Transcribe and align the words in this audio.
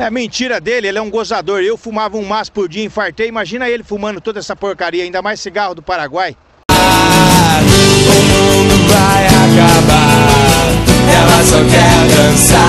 É 0.00 0.10
mentira 0.10 0.60
dele, 0.60 0.86
ele 0.86 0.98
é 0.98 1.02
um 1.02 1.10
gozador. 1.10 1.60
Eu 1.60 1.76
fumava 1.76 2.16
um 2.16 2.24
maço 2.24 2.52
por 2.52 2.68
dia, 2.68 2.84
infartei. 2.84 3.26
Imagina 3.26 3.68
ele 3.68 3.82
fumando 3.82 4.20
toda 4.20 4.38
essa 4.38 4.54
porcaria, 4.54 5.02
ainda 5.02 5.20
mais 5.20 5.40
cigarro 5.40 5.74
do 5.74 5.82
Paraguai. 5.82 6.36
O 6.70 6.74
mundo 8.30 8.88
vai 8.88 9.26
acabar, 9.26 10.68
ela 11.12 11.42
só 11.44 11.58
quer 11.64 12.06
dançar. 12.14 12.60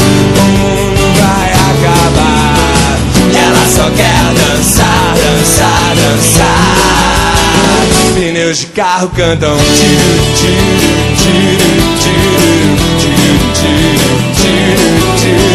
O 0.00 0.44
mundo 0.58 1.04
vai 1.20 1.52
acabar, 1.52 2.96
ela 3.36 3.66
só 3.66 3.90
quer 3.90 4.32
dançar, 4.34 5.14
dançar, 5.16 5.94
dançar. 5.96 6.94
Pneus 8.14 8.58
de 8.58 8.66
carro 8.68 9.10
cantam 9.10 9.58
tiro, 9.58 10.34
tiro, 10.34 11.14
tiro, 11.18 11.68
tiro, 12.00 12.76
tiro, 12.98 13.52
tiro, 13.52 14.16
tiro. 14.34 15.48
tiro. 15.48 15.53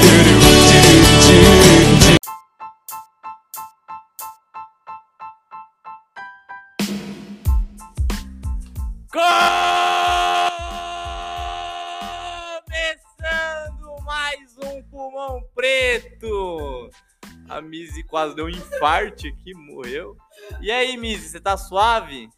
Preto. 15.59 16.89
A 17.49 17.61
Mizzy 17.61 18.03
quase 18.03 18.33
deu 18.33 18.45
um 18.45 18.49
infarte 18.49 19.27
aqui, 19.27 19.53
morreu. 19.53 20.15
E 20.61 20.71
aí, 20.71 20.95
Mizzy, 20.95 21.27
você 21.27 21.39
tá 21.39 21.57
suave? 21.57 22.29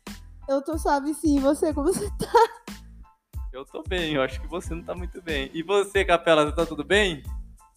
Eu 0.50 0.62
tô 0.64 0.76
suave 0.78 1.14
sim, 1.14 1.38
e 1.38 1.40
você, 1.40 1.72
como 1.72 1.94
você 1.94 2.10
tá? 2.18 2.34
Eu 3.54 3.64
tô 3.66 3.84
bem, 3.84 4.16
eu 4.16 4.24
acho 4.24 4.42
que 4.42 4.48
você 4.48 4.74
não 4.74 4.82
tá 4.82 4.96
muito 4.96 5.22
bem. 5.22 5.52
E 5.54 5.62
você, 5.62 6.04
Capela, 6.04 6.46
você 6.46 6.56
tá 6.56 6.66
tudo 6.66 6.84
bem? 6.84 7.22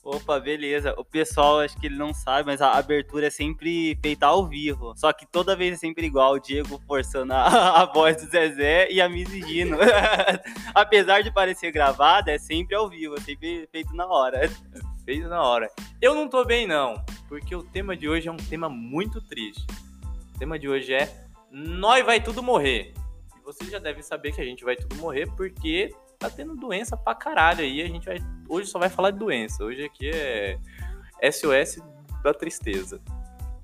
Opa, 0.02 0.38
beleza. 0.38 0.94
O 0.96 1.04
pessoal, 1.04 1.60
acho 1.60 1.76
que 1.78 1.86
ele 1.86 1.96
não 1.96 2.14
sabe, 2.14 2.46
mas 2.46 2.62
a 2.62 2.72
abertura 2.72 3.26
é 3.26 3.30
sempre 3.30 3.98
feita 4.02 4.26
ao 4.26 4.46
vivo. 4.46 4.94
Só 4.96 5.12
que 5.12 5.26
toda 5.26 5.56
vez 5.56 5.74
é 5.74 5.76
sempre 5.76 6.06
igual. 6.06 6.34
O 6.34 6.38
Diego 6.38 6.80
forçando 6.86 7.32
a, 7.32 7.82
a 7.82 7.84
voz 7.86 8.22
do 8.22 8.30
Zezé 8.30 8.90
e 8.90 9.00
a 9.00 9.08
Mizzy 9.08 9.40
rindo. 9.40 9.76
Apesar 10.74 11.22
de 11.22 11.30
parecer 11.32 11.72
gravada, 11.72 12.30
é 12.30 12.38
sempre 12.38 12.76
ao 12.76 12.88
vivo, 12.88 13.16
é 13.16 13.20
sempre 13.20 13.68
feito 13.72 13.94
na 13.94 14.06
hora. 14.06 14.48
Fez 15.04 15.28
na 15.28 15.42
hora. 15.42 15.70
Eu 16.00 16.14
não 16.14 16.28
tô 16.28 16.44
bem, 16.44 16.66
não, 16.66 17.02
porque 17.28 17.54
o 17.54 17.62
tema 17.62 17.96
de 17.96 18.08
hoje 18.08 18.28
é 18.28 18.32
um 18.32 18.36
tema 18.36 18.68
muito 18.68 19.20
triste. 19.20 19.66
O 20.34 20.38
tema 20.38 20.58
de 20.58 20.68
hoje 20.68 20.94
é 20.94 21.26
Nós 21.50 22.04
vai 22.04 22.22
tudo 22.22 22.42
morrer. 22.42 22.94
E 23.38 23.44
vocês 23.44 23.70
já 23.70 23.78
devem 23.78 24.02
saber 24.02 24.32
que 24.32 24.40
a 24.40 24.44
gente 24.44 24.64
vai 24.64 24.76
tudo 24.76 24.96
morrer 24.96 25.30
porque 25.36 25.94
tá 26.18 26.30
tendo 26.30 26.56
doença 26.56 26.96
pra 26.96 27.14
caralho 27.14 27.60
aí. 27.60 27.82
A 27.82 27.86
gente 27.86 28.06
vai. 28.06 28.16
Hoje 28.48 28.70
só 28.70 28.78
vai 28.78 28.88
falar 28.88 29.10
de 29.10 29.18
doença. 29.18 29.62
Hoje 29.62 29.84
aqui 29.84 30.10
é 30.10 30.58
SOS 31.30 31.82
da 32.22 32.32
tristeza. 32.32 33.00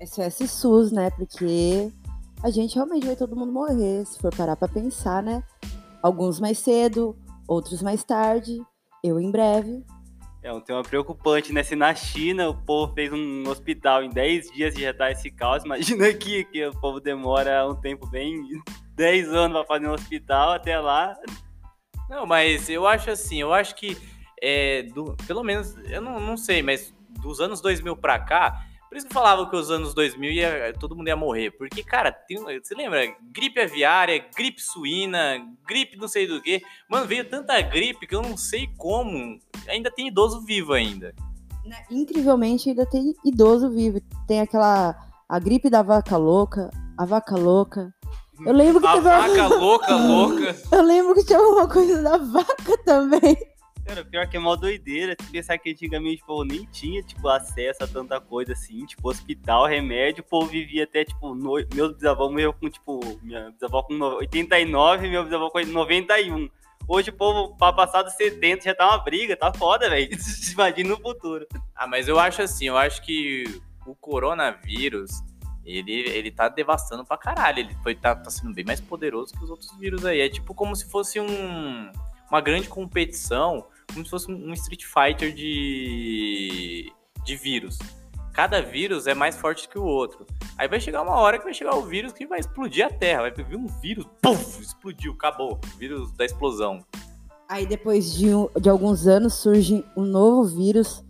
SOS 0.05 0.49
SUS, 0.49 0.91
né? 0.91 1.09
Porque 1.09 1.91
a 2.43 2.51
gente 2.51 2.75
realmente 2.75 3.05
vai 3.05 3.15
todo 3.15 3.35
mundo 3.35 3.51
morrer, 3.51 4.05
se 4.05 4.19
for 4.19 4.35
parar 4.35 4.55
pra 4.55 4.67
pensar, 4.67 5.23
né? 5.23 5.43
Alguns 6.03 6.39
mais 6.39 6.59
cedo, 6.59 7.15
outros 7.47 7.81
mais 7.81 8.03
tarde, 8.03 8.61
eu 9.03 9.19
em 9.19 9.31
breve. 9.31 9.83
É 10.43 10.51
um 10.51 10.59
tema 10.59 10.81
preocupante, 10.81 11.53
né? 11.53 11.61
Se 11.61 11.75
na 11.75 11.93
China 11.93 12.49
o 12.49 12.55
povo 12.55 12.93
fez 12.93 13.13
um 13.13 13.47
hospital 13.47 14.03
em 14.03 14.09
10 14.09 14.49
dias 14.51 14.75
e 14.75 14.81
já 14.81 14.93
tá 14.93 15.11
esse 15.11 15.29
caos, 15.29 15.63
imagina 15.65 16.07
aqui 16.07 16.43
que 16.45 16.65
o 16.65 16.79
povo 16.79 16.99
demora 16.99 17.67
um 17.67 17.75
tempo 17.75 18.07
bem 18.09 18.41
10 18.95 19.29
anos 19.29 19.57
pra 19.57 19.65
fazer 19.67 19.87
um 19.87 19.93
hospital 19.93 20.53
até 20.53 20.79
lá. 20.79 21.15
Não, 22.09 22.25
mas 22.25 22.69
eu 22.69 22.87
acho 22.87 23.11
assim, 23.11 23.39
eu 23.39 23.53
acho 23.53 23.75
que 23.75 23.95
é, 24.41 24.83
do- 24.83 25.15
pelo 25.27 25.43
menos, 25.43 25.75
eu 25.89 26.01
não, 26.01 26.19
não 26.19 26.35
sei, 26.35 26.63
mas 26.63 26.91
dos 27.21 27.39
anos 27.39 27.61
2000 27.61 27.95
pra 27.95 28.17
cá, 28.19 28.65
por 28.91 28.97
isso 28.97 29.07
que 29.07 29.13
falavam 29.13 29.49
que 29.49 29.55
os 29.55 29.71
anos 29.71 29.93
2000 29.93 30.31
ia, 30.33 30.73
todo 30.77 30.97
mundo 30.97 31.07
ia 31.07 31.15
morrer. 31.15 31.51
Porque, 31.51 31.81
cara, 31.81 32.11
tem, 32.11 32.37
você 32.37 32.75
lembra? 32.75 32.99
Gripe 33.31 33.61
aviária, 33.61 34.21
gripe 34.35 34.61
suína, 34.61 35.47
gripe 35.65 35.95
não 35.95 36.09
sei 36.09 36.27
do 36.27 36.41
que. 36.41 36.61
Mano, 36.89 37.07
veio 37.07 37.23
tanta 37.29 37.61
gripe 37.61 38.05
que 38.05 38.13
eu 38.13 38.21
não 38.21 38.35
sei 38.35 38.67
como. 38.77 39.39
Ainda 39.69 39.89
tem 39.89 40.09
idoso 40.09 40.41
vivo 40.41 40.73
ainda. 40.73 41.15
Né, 41.63 41.85
Incrivelmente 41.89 42.67
ainda 42.67 42.85
tem 42.85 43.15
idoso 43.23 43.69
vivo. 43.69 44.01
Tem 44.27 44.41
aquela. 44.41 44.93
A 45.29 45.39
gripe 45.39 45.69
da 45.69 45.81
vaca 45.81 46.17
louca, 46.17 46.69
a 46.97 47.05
vaca 47.05 47.37
louca. 47.37 47.95
Eu 48.45 48.51
lembro 48.51 48.81
que 48.81 48.87
A 48.87 48.91
teve 48.95 49.03
vaca 49.05 49.47
louca, 49.55 49.95
louca. 49.95 50.55
Eu 50.69 50.81
lembro 50.81 51.15
que 51.15 51.23
tinha 51.23 51.39
alguma 51.39 51.65
coisa 51.65 52.03
da 52.03 52.17
vaca 52.17 52.77
também. 52.83 53.37
Cara, 53.85 54.05
pior 54.05 54.27
que 54.27 54.37
é 54.37 54.39
mó 54.39 54.55
doideira. 54.55 55.15
Se 55.19 55.31
pensar 55.31 55.57
que 55.57 55.71
antigamente 55.71 56.21
o 56.23 56.25
povo 56.25 56.43
nem 56.43 56.65
tinha, 56.65 57.01
tipo, 57.03 57.27
acesso 57.27 57.83
a 57.83 57.87
tanta 57.87 58.19
coisa 58.21 58.53
assim, 58.53 58.85
tipo, 58.85 59.09
hospital, 59.09 59.65
remédio, 59.65 60.21
o 60.23 60.27
povo 60.29 60.47
vivia 60.47 60.83
até, 60.83 61.03
tipo, 61.03 61.33
no... 61.33 61.53
meus 61.73 61.93
bisavós 61.93 62.29
morreram 62.31 62.53
com, 62.53 62.69
tipo, 62.69 62.99
minha 63.23 63.49
bisavó 63.51 63.83
com 63.83 63.93
no- 63.93 64.15
89 64.17 65.07
e 65.07 65.09
meu 65.09 65.23
bisavó 65.23 65.49
com 65.49 65.59
91. 65.65 66.49
Hoje 66.87 67.09
o 67.09 67.13
povo, 67.13 67.55
pra 67.57 67.71
passar 67.73 68.01
dos 68.03 68.13
70, 68.13 68.65
já 68.65 68.75
tá 68.75 68.87
uma 68.89 68.97
briga, 68.97 69.35
tá 69.35 69.53
foda, 69.53 69.89
velho. 69.89 70.09
Imagina 70.53 70.89
no 70.89 70.97
futuro. 70.97 71.47
Ah, 71.75 71.87
mas 71.87 72.07
eu 72.07 72.19
acho 72.19 72.41
assim, 72.41 72.65
eu 72.67 72.77
acho 72.77 73.01
que 73.03 73.43
o 73.85 73.95
coronavírus, 73.95 75.11
ele, 75.63 75.91
ele 76.09 76.31
tá 76.31 76.49
devastando 76.49 77.05
pra 77.05 77.17
caralho. 77.17 77.59
Ele 77.59 77.75
foi, 77.83 77.95
tá, 77.95 78.15
tá 78.15 78.29
sendo 78.29 78.53
bem 78.53 78.65
mais 78.65 78.81
poderoso 78.81 79.33
que 79.33 79.43
os 79.43 79.49
outros 79.49 79.71
vírus 79.77 80.03
aí. 80.05 80.21
É 80.21 80.29
tipo 80.29 80.53
como 80.53 80.75
se 80.75 80.89
fosse 80.89 81.19
um, 81.19 81.91
uma 82.31 82.41
grande 82.41 82.67
competição, 82.69 83.65
como 83.93 84.05
se 84.05 84.09
fosse 84.09 84.31
um 84.31 84.53
Street 84.53 84.83
Fighter 84.85 85.33
de, 85.33 86.91
de 87.25 87.35
vírus. 87.35 87.77
Cada 88.33 88.61
vírus 88.61 89.07
é 89.07 89.13
mais 89.13 89.35
forte 89.35 89.67
que 89.67 89.77
o 89.77 89.83
outro. 89.83 90.25
Aí 90.57 90.67
vai 90.67 90.79
chegar 90.79 91.01
uma 91.01 91.15
hora 91.15 91.37
que 91.37 91.43
vai 91.43 91.53
chegar 91.53 91.75
o 91.75 91.81
vírus 91.81 92.13
que 92.13 92.25
vai 92.25 92.39
explodir 92.39 92.85
a 92.85 92.89
Terra. 92.89 93.23
Vai 93.23 93.31
vir 93.33 93.57
um 93.57 93.67
vírus, 93.67 94.05
puf, 94.21 94.61
explodiu, 94.61 95.11
acabou. 95.11 95.59
O 95.61 95.77
vírus 95.77 96.11
da 96.13 96.23
explosão. 96.23 96.79
Aí 97.49 97.65
depois 97.65 98.13
de, 98.13 98.33
um- 98.33 98.47
de 98.61 98.69
alguns 98.69 99.05
anos 99.07 99.33
surge 99.33 99.83
um 99.97 100.05
novo 100.05 100.45
vírus 100.55 101.03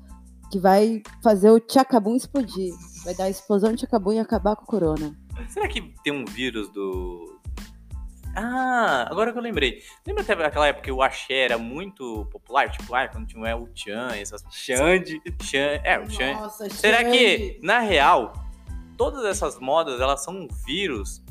que 0.51 0.57
vai 0.57 1.03
fazer 1.23 1.51
o 1.51 1.59
Tchacabum 1.59 2.15
explodir. 2.15 2.73
Vai 3.05 3.13
dar 3.13 3.25
a 3.25 3.29
explosão 3.29 3.71
de 3.71 3.77
Tchacabum 3.81 4.13
e 4.13 4.19
acabar 4.19 4.55
com 4.55 4.63
o 4.63 4.67
corona. 4.67 5.15
Será 5.49 5.67
que 5.67 5.93
tem 6.03 6.11
um 6.11 6.25
vírus 6.25 6.69
do. 6.69 7.39
Ah, 8.35 9.07
agora 9.09 9.31
que 9.31 9.37
eu 9.37 9.41
lembrei. 9.41 9.81
Lembra 10.05 10.23
até 10.23 10.33
aquela 10.33 10.67
época 10.67 10.85
que 10.85 10.91
o 10.91 11.01
axé 11.01 11.45
era 11.45 11.57
muito 11.57 12.25
popular? 12.31 12.71
Tipo, 12.71 12.95
ah, 12.95 13.07
quando 13.07 13.27
tinha 13.27 13.57
o 13.57 13.69
Chan, 13.75 14.09
essas. 14.15 14.43
Xande. 14.51 15.21
Chan, 15.41 15.81
é, 15.83 15.99
o 15.99 16.09
Chan. 16.09 16.33
Nossa, 16.33 16.69
Será 16.69 16.99
Xande. 16.99 17.17
que, 17.17 17.59
na 17.61 17.79
real, 17.79 18.33
todas 18.97 19.25
essas 19.25 19.59
modas, 19.59 19.99
elas 19.99 20.23
são 20.23 20.33
um 20.33 20.47
vírus 20.65 21.23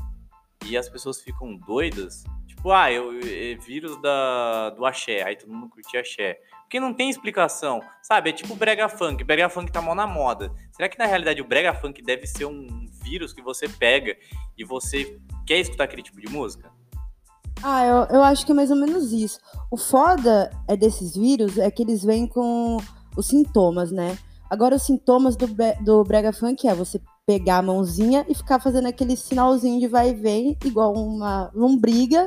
e 0.67 0.77
as 0.77 0.89
pessoas 0.89 1.21
ficam 1.21 1.57
doidas? 1.57 2.25
Tipo, 2.47 2.73
ah, 2.73 2.93
eu, 2.93 3.19
é 3.21 3.55
vírus 3.55 4.01
da, 4.03 4.71
do 4.71 4.85
axé, 4.85 5.23
aí 5.23 5.37
todo 5.37 5.53
mundo 5.53 5.71
curtia 5.71 6.01
axé. 6.01 6.39
Porque 6.63 6.79
não 6.79 6.93
tem 6.93 7.09
explicação, 7.09 7.83
sabe? 8.03 8.31
É 8.31 8.33
tipo 8.33 8.53
o 8.53 8.57
brega 8.57 8.89
funk, 8.89 9.25
brega 9.25 9.49
funk 9.49 9.73
tá 9.73 9.81
mal 9.81 9.95
na 9.95 10.07
moda. 10.07 10.53
Será 10.71 10.89
que 10.89 10.99
na 10.99 11.07
realidade 11.07 11.41
o 11.41 11.45
brega 11.45 11.75
funk 11.75 12.03
deve 12.03 12.27
ser 12.27 12.45
um 12.45 12.87
vírus 13.03 13.33
que 13.33 13.43
você 13.43 13.69
pega 13.69 14.17
e 14.57 14.63
você 14.63 15.19
quer 15.47 15.59
escutar 15.59 15.85
aquele 15.85 16.03
tipo 16.03 16.21
de 16.21 16.29
música? 16.29 16.71
Ah, 17.63 17.85
eu, 17.85 18.17
eu 18.17 18.23
acho 18.23 18.45
que 18.47 18.53
é 18.53 18.55
mais 18.55 18.71
ou 18.71 18.77
menos 18.77 19.13
isso. 19.13 19.39
O 19.71 19.77
foda 19.77 20.51
é 20.67 20.77
desses 20.77 21.15
vírus 21.15 21.59
é 21.59 21.71
que 21.71 21.83
eles 21.83 22.03
vêm 22.03 22.27
com 22.27 22.79
os 23.17 23.27
sintomas, 23.27 23.91
né? 23.91 24.17
Agora, 24.49 24.77
os 24.77 24.83
sintomas 24.83 25.37
do, 25.37 25.47
do 25.83 26.03
Brega 26.05 26.33
Funk 26.33 26.67
é 26.67 26.75
você 26.75 27.01
pegar 27.27 27.59
a 27.59 27.63
mãozinha 27.63 28.25
e 28.29 28.35
ficar 28.35 28.59
fazendo 28.59 28.89
aquele 28.89 29.17
sinalzinho 29.17 29.79
de 29.79 29.87
vai 29.87 30.11
e 30.11 30.15
vem, 30.15 30.59
igual 30.65 30.93
uma 30.95 31.51
lombriga, 31.55 32.27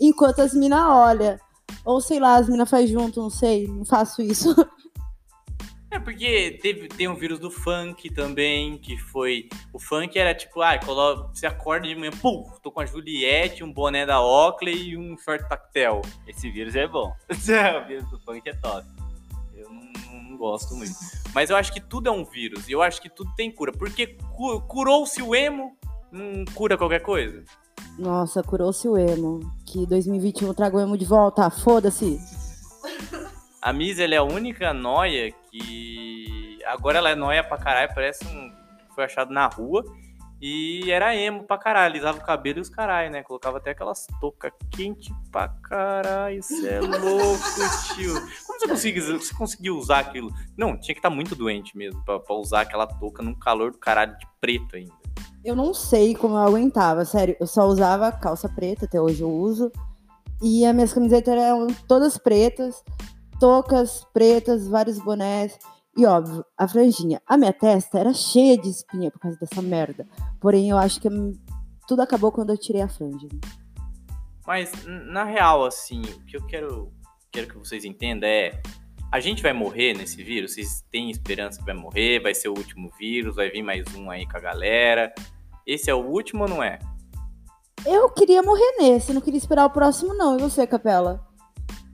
enquanto 0.00 0.40
as 0.40 0.54
minas 0.54 0.84
olham. 0.84 1.36
Ou 1.84 2.00
sei 2.00 2.20
lá, 2.20 2.36
as 2.36 2.48
minas 2.48 2.70
faz 2.70 2.88
junto, 2.88 3.20
não 3.20 3.30
sei, 3.30 3.66
não 3.66 3.84
faço 3.84 4.22
isso. 4.22 4.54
É 5.90 5.98
porque 6.00 6.58
teve, 6.60 6.88
tem 6.88 7.06
um 7.08 7.14
vírus 7.14 7.38
do 7.38 7.50
funk 7.50 8.10
também, 8.12 8.76
que 8.76 8.96
foi. 8.98 9.48
O 9.72 9.78
funk 9.78 10.18
era 10.18 10.34
tipo, 10.34 10.60
ah, 10.60 10.78
colo- 10.78 11.28
você 11.32 11.46
acorda 11.46 11.86
de 11.86 11.94
manhã, 11.94 12.10
pum, 12.20 12.42
tô 12.62 12.70
com 12.72 12.80
a 12.80 12.86
Juliette, 12.86 13.62
um 13.62 13.72
boné 13.72 14.04
da 14.04 14.20
Oakley 14.20 14.90
e 14.90 14.96
um 14.98 15.16
short 15.16 15.48
tactel. 15.48 16.02
Esse 16.26 16.50
vírus 16.50 16.74
é 16.74 16.86
bom. 16.88 17.12
o 17.30 17.86
vírus 17.86 18.10
do 18.10 18.18
funk 18.20 18.42
é 18.48 18.52
top. 18.54 18.86
Eu 19.54 19.70
não, 19.70 19.80
não- 20.12 20.22
não 20.30 20.36
gosto 20.36 20.74
muito. 20.74 20.92
Mas 21.32 21.50
eu 21.50 21.56
acho 21.56 21.72
que 21.72 21.80
tudo 21.80 22.08
é 22.08 22.12
um 22.12 22.24
vírus. 22.24 22.68
E 22.68 22.72
eu 22.72 22.82
acho 22.82 23.00
que 23.00 23.08
tudo 23.08 23.32
tem 23.36 23.50
cura. 23.50 23.70
Porque 23.72 24.16
cu- 24.34 24.60
curou-se 24.62 25.22
o 25.22 25.34
emo, 25.36 25.76
não 26.10 26.44
cura 26.54 26.76
qualquer 26.76 27.00
coisa. 27.00 27.44
Nossa, 27.98 28.42
curou-se 28.42 28.86
o 28.88 28.98
emo. 28.98 29.40
Que 29.64 29.86
2021 29.86 30.52
traga 30.52 30.76
o 30.76 30.80
emo 30.80 30.98
de 30.98 31.04
volta, 31.04 31.48
foda-se. 31.48 32.18
A 33.66 33.72
Miss, 33.72 33.98
ela 33.98 34.14
é 34.14 34.18
a 34.18 34.22
única 34.22 34.72
noia 34.72 35.32
que. 35.50 36.56
Agora 36.66 36.98
ela 36.98 37.10
é 37.10 37.16
noia 37.16 37.42
pra 37.42 37.58
caralho, 37.58 37.92
parece 37.92 38.24
um. 38.24 38.52
Foi 38.94 39.02
achado 39.02 39.32
na 39.32 39.48
rua. 39.48 39.84
E 40.40 40.88
era 40.88 41.16
emo 41.16 41.42
pra 41.42 41.58
caralho, 41.58 41.92
alisava 41.92 42.16
o 42.16 42.24
cabelo 42.24 42.58
e 42.58 42.60
os 42.60 42.68
caralho, 42.68 43.10
né? 43.10 43.24
Colocava 43.24 43.58
até 43.58 43.70
aquelas 43.70 44.06
toucas 44.20 44.52
quente 44.70 45.12
pra 45.32 45.48
caralho. 45.48 46.38
Isso 46.38 46.64
é 46.64 46.78
louco, 46.78 47.42
tio. 47.96 48.14
Como 48.46 48.60
você 48.60 48.68
conseguiu, 48.68 49.18
você 49.18 49.34
conseguiu 49.34 49.76
usar 49.76 49.98
aquilo? 49.98 50.30
Não, 50.56 50.78
tinha 50.78 50.94
que 50.94 51.00
estar 51.00 51.10
muito 51.10 51.34
doente 51.34 51.76
mesmo 51.76 52.00
pra, 52.04 52.20
pra 52.20 52.36
usar 52.36 52.60
aquela 52.60 52.86
touca 52.86 53.20
num 53.20 53.34
calor 53.34 53.72
do 53.72 53.78
caralho 53.78 54.16
de 54.16 54.28
preto 54.40 54.76
ainda. 54.76 54.94
Eu 55.44 55.56
não 55.56 55.74
sei 55.74 56.14
como 56.14 56.36
eu 56.36 56.42
aguentava, 56.42 57.04
sério. 57.04 57.36
Eu 57.40 57.48
só 57.48 57.66
usava 57.66 58.12
calça 58.12 58.48
preta, 58.48 58.84
até 58.84 59.00
hoje 59.00 59.22
eu 59.22 59.28
uso. 59.28 59.72
E 60.40 60.64
as 60.64 60.72
minhas 60.72 60.92
camisetas 60.92 61.34
eram 61.34 61.66
todas 61.88 62.16
pretas, 62.16 62.84
toucas 63.38 64.04
pretas, 64.12 64.68
vários 64.68 64.98
bonés. 64.98 65.58
E 65.96 66.04
óbvio, 66.04 66.44
a 66.58 66.68
franjinha. 66.68 67.22
A 67.26 67.38
minha 67.38 67.52
testa 67.52 67.98
era 67.98 68.12
cheia 68.12 68.58
de 68.58 68.68
espinha 68.68 69.10
por 69.10 69.18
causa 69.18 69.38
dessa 69.38 69.62
merda. 69.62 70.06
Porém, 70.40 70.68
eu 70.68 70.76
acho 70.76 71.00
que 71.00 71.08
hum, 71.08 71.32
tudo 71.88 72.02
acabou 72.02 72.30
quando 72.30 72.50
eu 72.50 72.58
tirei 72.58 72.82
a 72.82 72.88
franja. 72.88 73.28
Mas, 74.46 74.70
na 74.84 75.24
real, 75.24 75.64
assim, 75.64 76.02
o 76.02 76.24
que 76.24 76.36
eu 76.36 76.46
quero, 76.46 76.92
quero 77.32 77.48
que 77.48 77.58
vocês 77.58 77.84
entendam 77.84 78.28
é. 78.28 78.60
A 79.10 79.20
gente 79.20 79.42
vai 79.42 79.52
morrer 79.52 79.94
nesse 79.94 80.22
vírus? 80.22 80.54
Vocês 80.54 80.84
têm 80.90 81.10
esperança 81.10 81.58
que 81.58 81.64
vai 81.64 81.74
morrer? 81.74 82.20
Vai 82.20 82.34
ser 82.34 82.48
o 82.48 82.54
último 82.54 82.90
vírus? 82.98 83.36
Vai 83.36 83.50
vir 83.50 83.62
mais 83.62 83.84
um 83.94 84.10
aí 84.10 84.28
com 84.28 84.36
a 84.36 84.40
galera? 84.40 85.14
Esse 85.66 85.90
é 85.90 85.94
o 85.94 86.04
último 86.04 86.42
ou 86.42 86.48
não 86.48 86.62
é? 86.62 86.78
Eu 87.84 88.08
queria 88.10 88.42
morrer 88.42 88.76
nesse, 88.78 89.12
não 89.14 89.20
queria 89.20 89.38
esperar 89.38 89.64
o 89.64 89.70
próximo, 89.70 90.12
não. 90.12 90.36
E 90.36 90.42
você, 90.42 90.66
Capela? 90.66 91.25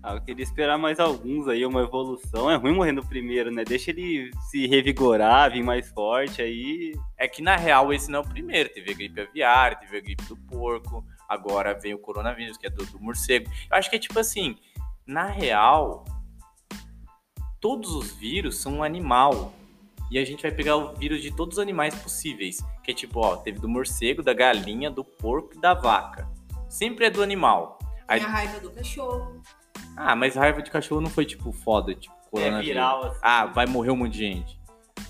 Ah, 0.03 0.15
eu 0.15 0.21
queria 0.21 0.43
esperar 0.43 0.77
mais 0.77 0.99
alguns 0.99 1.47
aí, 1.47 1.65
uma 1.65 1.81
evolução. 1.81 2.51
É 2.51 2.57
ruim 2.57 2.75
morrer 2.75 2.91
no 2.91 3.07
primeiro, 3.07 3.53
né? 3.53 3.63
Deixa 3.63 3.91
ele 3.93 4.33
se 4.51 4.67
revigorar, 4.67 5.53
vir 5.53 5.63
mais 5.63 5.89
forte 5.91 6.43
aí. 6.43 6.93
É 7.17 7.29
que 7.29 7.41
na 7.41 7.57
real 7.57 7.93
esse 7.93 8.11
não 8.11 8.19
é 8.19 8.23
o 8.23 8.29
primeiro. 8.29 8.69
Teve 8.69 8.91
a 8.91 8.95
gripe 8.95 9.21
aviária, 9.21 9.79
teve 9.79 9.97
a 9.97 10.01
gripe 10.01 10.25
do 10.25 10.37
porco, 10.37 11.05
agora 11.29 11.73
vem 11.73 11.95
o 11.95 11.99
coronavírus, 11.99 12.57
que 12.57 12.67
é 12.67 12.71
do, 12.71 12.85
do 12.85 12.99
morcego. 12.99 13.49
Eu 13.71 13.77
acho 13.77 13.89
que 13.89 13.95
é 13.95 13.99
tipo 13.99 14.19
assim, 14.19 14.57
na 15.07 15.27
real, 15.27 16.05
todos 17.61 17.95
os 17.95 18.11
vírus 18.13 18.57
são 18.57 18.79
um 18.79 18.83
animal. 18.83 19.53
E 20.11 20.19
a 20.19 20.25
gente 20.25 20.43
vai 20.43 20.51
pegar 20.51 20.77
o 20.77 20.95
vírus 20.95 21.23
de 21.23 21.31
todos 21.31 21.59
os 21.59 21.63
animais 21.63 21.95
possíveis. 21.95 22.59
Que 22.83 22.91
é 22.91 22.95
tipo, 22.95 23.21
ó, 23.21 23.37
teve 23.37 23.61
do 23.61 23.69
morcego, 23.69 24.21
da 24.21 24.35
galinha, 24.35 24.91
do 24.91 25.05
porco 25.05 25.55
e 25.55 25.61
da 25.61 25.75
vaca. 25.75 26.29
Sempre 26.69 27.07
é 27.07 27.11
do 27.11 27.23
animal. 27.23 27.79
Aí- 28.09 28.21
raiva 28.21 28.59
do 28.59 28.71
cachorro. 28.73 29.41
Ah, 29.97 30.17
mas 30.17 30.35
raiva 30.37 30.63
de 30.63 30.71
cachorro 30.71 31.01
não 31.01 31.11
foi 31.11 31.25
tipo 31.25 31.53
foda, 31.53 31.95
tipo 31.95 32.15
É 32.15 32.31
coronavírus. 32.31 32.67
viral, 32.67 33.05
assim. 33.05 33.19
Ah, 33.23 33.47
vai 33.47 33.67
morrer 33.67 33.91
um 33.91 33.97
monte 33.97 34.13
de 34.13 34.19
gente. 34.21 34.61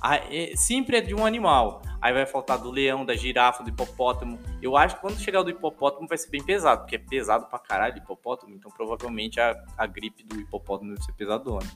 Ah, 0.01 0.17
é- 0.17 0.55
sempre 0.57 0.97
é 0.97 1.01
de 1.01 1.15
um 1.15 1.25
animal. 1.25 1.83
Aí 2.01 2.13
vai 2.13 2.27
faltar 2.27 2.59
do 2.59 2.71
leão, 2.71 3.05
da 3.05 3.15
girafa, 3.15 3.63
do 3.63 3.69
hipopótamo. 3.71 4.39
Eu 4.61 4.77
acho 4.77 4.97
que 4.97 5.01
quando 5.01 5.19
chegar 5.21 5.41
o 5.41 5.45
do 5.45 5.51
hipopótamo 5.51 6.09
vai 6.09 6.19
ser 6.19 6.31
bem 6.31 6.43
pesado, 6.43 6.81
porque 6.83 6.97
é 6.97 6.99
pesado 6.99 7.47
pra 7.47 7.59
caralho 7.61 7.95
o 7.95 7.99
hipopótamo. 7.99 8.55
Então 8.55 8.71
provavelmente 8.71 9.39
a, 9.41 9.55
a 9.79 9.87
gripe 9.87 10.25
do 10.25 10.41
hipopótamo 10.41 10.91
deve 10.93 11.05
ser 11.05 11.13
pesadona. 11.13 11.67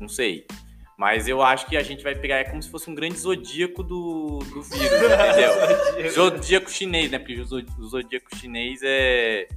Não 0.00 0.08
sei. 0.08 0.46
Mas 0.96 1.28
eu 1.28 1.42
acho 1.42 1.66
que 1.66 1.76
a 1.76 1.82
gente 1.82 2.02
vai 2.02 2.14
pegar, 2.14 2.36
é 2.36 2.44
como 2.44 2.62
se 2.62 2.70
fosse 2.70 2.90
um 2.90 2.94
grande 2.94 3.18
zodíaco 3.18 3.82
do, 3.82 4.38
do 4.38 4.62
vírus, 4.62 4.90
entendeu? 5.92 6.10
Zodíaco 6.12 6.70
chinês, 6.70 7.10
né? 7.10 7.18
Porque 7.18 7.40
o 7.40 7.44
zodíaco 7.86 8.34
chinês 8.36 8.80
é, 8.82 9.48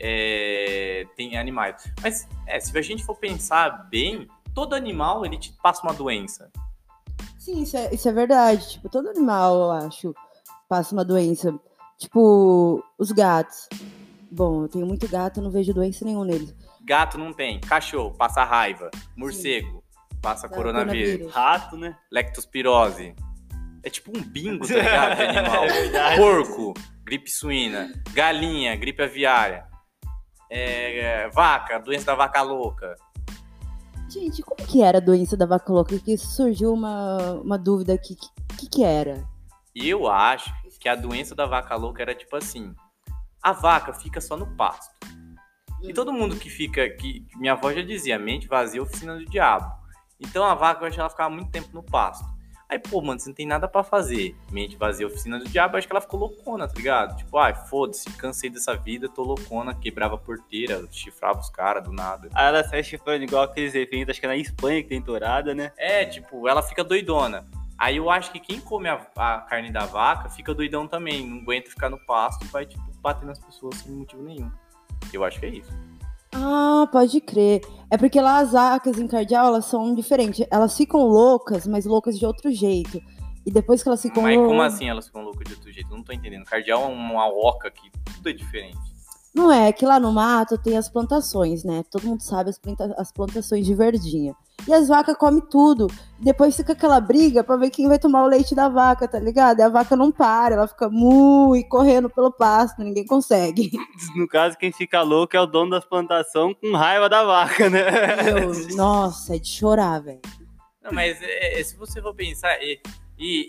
é, 0.00 1.04
tem 1.16 1.36
animais. 1.36 1.90
Mas 2.02 2.28
é, 2.46 2.58
se 2.60 2.76
a 2.76 2.82
gente 2.82 3.04
for 3.04 3.16
pensar 3.16 3.88
bem, 3.90 4.28
todo 4.54 4.74
animal 4.74 5.24
ele 5.24 5.38
te 5.38 5.52
passa 5.62 5.82
uma 5.82 5.94
doença. 5.94 6.50
Sim, 7.38 7.62
isso 7.62 7.76
é, 7.76 7.94
isso 7.94 8.08
é 8.08 8.12
verdade. 8.12 8.70
Tipo, 8.70 8.88
todo 8.88 9.08
animal, 9.08 9.56
eu 9.56 9.70
acho, 9.72 10.14
passa 10.68 10.94
uma 10.94 11.04
doença. 11.04 11.54
Tipo, 11.98 12.82
os 12.98 13.12
gatos. 13.12 13.68
Bom, 14.30 14.62
eu 14.62 14.68
tenho 14.68 14.86
muito 14.86 15.08
gato, 15.08 15.38
eu 15.38 15.44
não 15.44 15.50
vejo 15.50 15.72
doença 15.72 16.04
nenhuma 16.04 16.24
neles. 16.24 16.54
Gato 16.82 17.16
não 17.16 17.32
tem, 17.32 17.60
cachorro 17.60 18.12
passa 18.12 18.44
raiva, 18.44 18.90
morcego 19.16 19.84
passa 20.24 20.48
Dá 20.48 20.54
coronavírus, 20.56 21.30
Rato, 21.30 21.76
né? 21.76 21.94
lectospirose. 22.10 23.14
É 23.82 23.90
tipo 23.90 24.16
um 24.16 24.22
bingo, 24.22 24.66
tá 24.66 24.74
ligado? 24.74 25.16
De 25.16 25.22
animal. 25.36 25.64
É. 25.64 26.16
Porco, 26.16 26.72
gripe 27.04 27.30
suína. 27.30 27.92
Galinha, 28.14 28.74
gripe 28.74 29.02
aviária. 29.02 29.66
É, 30.50 30.98
é, 30.98 31.30
vaca, 31.30 31.78
doença 31.78 32.06
da 32.06 32.14
vaca 32.14 32.42
louca. 32.42 32.94
Gente, 34.08 34.42
como 34.42 34.66
que 34.66 34.82
era 34.82 34.98
a 34.98 35.00
doença 35.00 35.36
da 35.36 35.46
vaca 35.46 35.72
louca? 35.72 35.98
Que 35.98 36.16
surgiu 36.16 36.72
uma, 36.72 37.32
uma 37.34 37.58
dúvida 37.58 37.94
aqui. 37.94 38.16
O 38.52 38.56
que, 38.56 38.68
que 38.68 38.84
era? 38.84 39.24
E 39.74 39.88
eu 39.88 40.06
acho 40.06 40.52
que 40.78 40.88
a 40.88 40.94
doença 40.94 41.34
da 41.34 41.46
vaca 41.46 41.74
louca 41.74 42.02
era 42.02 42.14
tipo 42.14 42.36
assim: 42.36 42.74
a 43.42 43.52
vaca 43.52 43.92
fica 43.92 44.20
só 44.20 44.36
no 44.36 44.46
pasto. 44.56 44.94
E 45.82 45.92
todo 45.92 46.12
mundo 46.12 46.36
que 46.36 46.48
fica. 46.48 46.88
que 46.90 47.26
minha 47.36 47.52
avó 47.52 47.72
já 47.72 47.82
dizia, 47.82 48.18
mente 48.18 48.46
vazia, 48.46 48.82
oficina 48.82 49.16
do 49.16 49.24
diabo. 49.24 49.70
Então 50.20 50.44
a 50.44 50.54
vaca, 50.54 50.82
eu 50.82 50.86
acho 50.86 50.94
que 50.94 51.00
ela 51.00 51.10
ficava 51.10 51.30
muito 51.30 51.50
tempo 51.50 51.68
no 51.72 51.82
pasto. 51.82 52.24
Aí, 52.68 52.78
pô, 52.78 53.00
mano, 53.00 53.20
você 53.20 53.28
não 53.28 53.34
tem 53.34 53.46
nada 53.46 53.68
pra 53.68 53.82
fazer. 53.82 54.34
Mente 54.50 54.76
vazia, 54.76 55.06
oficina 55.06 55.38
do 55.38 55.44
diabo, 55.44 55.76
acho 55.76 55.86
que 55.86 55.92
ela 55.92 56.00
ficou 56.00 56.18
loucona, 56.20 56.66
tá 56.66 56.74
ligado? 56.76 57.16
Tipo, 57.16 57.38
ai, 57.38 57.54
foda-se, 57.54 58.10
cansei 58.16 58.48
dessa 58.50 58.74
vida, 58.74 59.08
tô 59.08 59.22
loucona, 59.22 59.74
quebrava 59.74 60.14
a 60.14 60.18
porteira, 60.18 60.86
chifrava 60.90 61.40
os 61.40 61.50
caras 61.50 61.84
do 61.84 61.92
nada. 61.92 62.28
Aí 62.34 62.46
ela 62.46 62.64
sai 62.64 62.82
chifrando 62.82 63.24
igual 63.24 63.44
aqueles 63.44 63.74
eventos, 63.74 64.10
acho 64.10 64.20
que 64.20 64.26
é 64.26 64.28
na 64.28 64.36
Espanha 64.36 64.82
que 64.82 64.88
tem 64.88 65.02
tourada, 65.02 65.54
né? 65.54 65.72
É, 65.76 66.04
tipo, 66.04 66.48
ela 66.48 66.62
fica 66.62 66.82
doidona. 66.82 67.46
Aí 67.76 67.96
eu 67.96 68.08
acho 68.08 68.30
que 68.30 68.40
quem 68.40 68.60
come 68.60 68.88
a, 68.88 69.06
a 69.16 69.40
carne 69.42 69.70
da 69.70 69.84
vaca 69.84 70.28
fica 70.28 70.54
doidão 70.54 70.86
também. 70.86 71.26
Não 71.26 71.38
aguenta 71.38 71.70
ficar 71.70 71.90
no 71.90 71.98
pasto 72.06 72.44
e 72.44 72.48
vai, 72.48 72.64
tipo, 72.64 72.82
bater 73.00 73.26
nas 73.26 73.38
pessoas 73.38 73.76
sem 73.76 73.92
motivo 73.92 74.22
nenhum. 74.22 74.50
Eu 75.12 75.24
acho 75.24 75.38
que 75.38 75.46
é 75.46 75.50
isso. 75.50 75.72
Ah, 76.34 76.88
pode 76.90 77.20
crer. 77.20 77.60
É 77.90 77.96
porque 77.96 78.20
lá 78.20 78.38
as 78.38 78.52
vacas 78.52 78.98
em 78.98 79.06
cardeal, 79.06 79.46
elas 79.46 79.66
são 79.66 79.94
diferentes. 79.94 80.46
Elas 80.50 80.76
ficam 80.76 81.06
loucas, 81.06 81.66
mas 81.66 81.86
loucas 81.86 82.18
de 82.18 82.26
outro 82.26 82.50
jeito. 82.50 83.00
E 83.46 83.50
depois 83.50 83.82
que 83.82 83.88
elas 83.88 84.00
ficam 84.00 84.22
Mas 84.22 84.36
como 84.36 84.62
assim 84.62 84.88
elas 84.88 85.06
ficam 85.06 85.22
loucas 85.22 85.46
de 85.46 85.54
outro 85.54 85.70
jeito? 85.70 85.90
Eu 85.90 85.96
não 85.96 86.02
tô 86.02 86.12
entendendo. 86.12 86.44
Cardeal 86.44 86.82
é 86.82 86.86
uma 86.86 87.28
oca 87.28 87.70
que 87.70 87.90
tudo 88.16 88.28
é 88.28 88.32
diferente. 88.32 88.93
Não 89.34 89.50
é, 89.50 89.72
que 89.72 89.84
lá 89.84 89.98
no 89.98 90.12
mato 90.12 90.56
tem 90.56 90.76
as 90.76 90.88
plantações, 90.88 91.64
né? 91.64 91.82
Todo 91.90 92.06
mundo 92.06 92.22
sabe 92.22 92.50
as, 92.50 92.58
planta- 92.58 92.94
as 92.96 93.10
plantações 93.10 93.66
de 93.66 93.74
verdinha. 93.74 94.32
E 94.68 94.72
as 94.72 94.86
vacas 94.86 95.16
comem 95.16 95.40
tudo. 95.50 95.88
Depois 96.20 96.54
fica 96.56 96.72
aquela 96.72 97.00
briga 97.00 97.42
pra 97.42 97.56
ver 97.56 97.70
quem 97.70 97.88
vai 97.88 97.98
tomar 97.98 98.22
o 98.22 98.28
leite 98.28 98.54
da 98.54 98.68
vaca, 98.68 99.08
tá 99.08 99.18
ligado? 99.18 99.58
E 99.58 99.62
a 99.62 99.68
vaca 99.68 99.96
não 99.96 100.12
para, 100.12 100.54
ela 100.54 100.68
fica 100.68 100.88
mu 100.88 101.56
e 101.56 101.64
correndo 101.64 102.08
pelo 102.08 102.30
pasto, 102.30 102.80
ninguém 102.82 103.04
consegue. 103.04 103.72
No 104.16 104.28
caso, 104.28 104.56
quem 104.56 104.70
fica 104.70 105.02
louco 105.02 105.36
é 105.36 105.40
o 105.40 105.46
dono 105.46 105.72
das 105.72 105.84
plantações 105.84 106.56
com 106.60 106.72
raiva 106.76 107.08
da 107.08 107.24
vaca, 107.24 107.68
né? 107.68 107.82
Meu, 108.22 108.76
nossa, 108.76 109.34
é 109.34 109.38
de 109.40 109.48
chorar, 109.48 110.00
velho. 110.00 110.20
Não, 110.82 110.92
mas 110.92 111.20
é, 111.20 111.58
é, 111.60 111.64
se 111.64 111.76
você 111.76 112.00
for 112.00 112.14
pensar, 112.14 112.56
e, 112.62 112.80
e- 113.18 113.48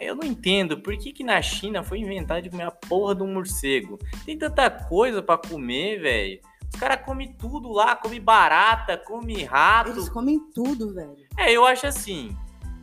eu 0.00 0.14
não 0.14 0.24
entendo 0.24 0.80
por 0.80 0.96
que, 0.96 1.12
que 1.12 1.22
na 1.22 1.40
China 1.42 1.82
foi 1.82 1.98
inventado 1.98 2.42
de 2.42 2.50
comer 2.50 2.64
a 2.64 2.70
porra 2.70 3.14
do 3.14 3.26
morcego. 3.26 3.98
Tem 4.24 4.36
tanta 4.36 4.70
coisa 4.70 5.22
pra 5.22 5.36
comer, 5.36 6.00
velho. 6.00 6.40
Os 6.72 6.80
caras 6.80 7.04
comem 7.04 7.32
tudo 7.34 7.70
lá, 7.70 7.94
come 7.96 8.18
barata, 8.18 8.96
come 8.96 9.44
rato. 9.44 9.90
Eles 9.90 10.08
comem 10.08 10.40
tudo, 10.54 10.94
velho. 10.94 11.16
É, 11.36 11.52
eu 11.52 11.66
acho 11.66 11.86
assim, 11.86 12.34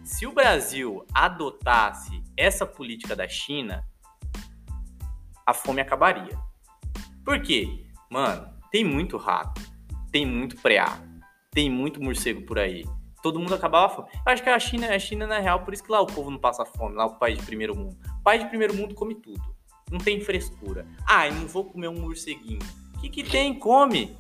se 0.04 0.28
o 0.28 0.32
Brasil 0.32 1.06
adotasse 1.14 2.22
essa 2.36 2.66
política 2.66 3.16
da 3.16 3.28
China, 3.28 3.84
a 5.46 5.54
fome 5.54 5.82
acabaria. 5.82 6.38
Por 7.26 7.42
quê? 7.42 7.86
Mano, 8.12 8.48
tem 8.72 8.84
muito 8.84 9.18
rato, 9.18 9.62
tem 10.12 10.26
muito 10.26 10.56
preá, 10.62 11.00
tem 11.52 11.70
muito 11.70 12.02
morcego 12.02 12.42
por 12.44 12.60
aí. 12.60 12.86
Todo 13.28 13.40
mundo 13.42 13.54
acabava 13.56 13.94
fome. 13.94 14.08
Eu 14.26 14.32
acho 14.32 14.42
que 14.42 14.50
a 14.50 14.58
China, 14.58 14.88
a 14.96 14.98
China 14.98 15.28
na 15.28 15.40
real, 15.40 15.60
por 15.60 15.74
isso 15.74 15.84
que 15.84 15.92
lá 15.92 16.00
o 16.00 16.08
povo 16.08 16.32
não 16.32 16.38
passa 16.40 16.64
fome, 16.66 16.96
lá 16.96 17.06
o 17.08 17.16
país 17.16 17.38
de 17.38 17.46
primeiro 17.46 17.76
mundo. 17.76 17.98
O 18.22 18.24
país 18.24 18.42
de 18.42 18.48
primeiro 18.48 18.74
mundo 18.74 18.96
come 18.96 19.16
tudo. 19.16 19.42
Não 19.92 20.00
tem 20.00 20.22
frescura. 20.22 20.86
Ah, 21.06 21.28
eu 21.28 21.34
não 21.36 21.46
vou 21.46 21.66
comer 21.66 21.90
um 21.90 22.00
morceguinho. 22.00 22.60
O 22.96 23.00
que, 23.02 23.10
que 23.10 23.24
tem? 23.24 23.54
Come. 23.60 24.18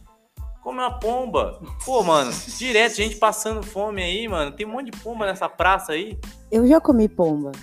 Come 0.61 0.79
uma 0.79 0.99
pomba. 0.99 1.57
Pô, 1.85 2.03
mano, 2.03 2.31
direto, 2.57 2.95
gente 2.95 3.15
passando 3.15 3.63
fome 3.63 4.03
aí, 4.03 4.27
mano. 4.27 4.51
Tem 4.51 4.65
um 4.65 4.71
monte 4.71 4.91
de 4.91 4.99
pomba 4.99 5.25
nessa 5.25 5.47
praça 5.47 5.93
aí. 5.93 6.19
Eu 6.51 6.67
já 6.67 6.81
comi 6.81 7.07
pomba. 7.07 7.53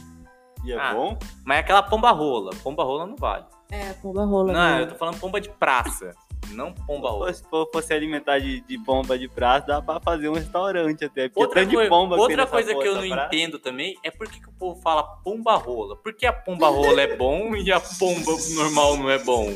E 0.65 0.73
é 0.73 0.79
Ah. 0.79 0.95
bom? 0.95 1.19
Mas 1.45 1.59
é 1.59 1.61
aquela 1.61 1.83
pomba 1.83 2.11
rola. 2.11 2.53
Pomba 2.63 2.83
rola 2.85 3.07
não 3.07 3.17
vale. 3.17 3.45
É, 3.71 3.93
pomba 3.95 4.25
rola. 4.25 4.51
Não, 4.53 4.61
mesmo. 4.71 4.81
eu 4.81 4.89
tô 4.89 4.95
falando 4.95 5.21
pomba 5.21 5.39
de 5.41 5.51
praça. 5.51 6.15
Não 6.53 6.73
pomba 6.73 7.11
rola. 7.11 7.33
Se 7.33 7.43
for- 7.45 7.69
fosse 7.73 7.93
alimentar 7.93 8.39
de, 8.39 8.61
de 8.63 8.77
bomba 8.79 9.19
de 9.19 9.29
praça, 9.29 9.67
dá 9.67 9.83
pra 9.83 10.01
fazer 10.01 10.29
um 10.29 10.35
restaurante 10.35 11.05
até. 11.05 11.29
Porque 11.29 11.41
Outra, 11.41 11.63
tanto 11.65 11.71
de 11.81 11.89
pomba 11.89 12.17
outra 12.17 12.37
nessa 12.37 12.51
coisa 12.51 12.75
que 12.75 12.87
eu 12.89 12.95
não 12.97 13.09
praça. 13.09 13.27
entendo 13.35 13.59
também 13.59 13.97
é 14.03 14.11
por 14.11 14.29
que, 14.29 14.41
que 14.41 14.49
o 14.49 14.53
povo 14.53 14.81
fala 14.83 15.03
pomba 15.25 15.55
rola. 15.57 15.97
Por 15.97 16.15
que 16.15 16.27
a 16.27 16.33
pomba 16.33 16.69
rola 16.69 17.01
é 17.01 17.17
bom 17.17 17.55
e 17.57 17.73
a 17.73 17.81
pomba 17.81 18.33
normal 18.55 18.97
não 18.97 19.11
é 19.11 19.19
bom? 19.19 19.55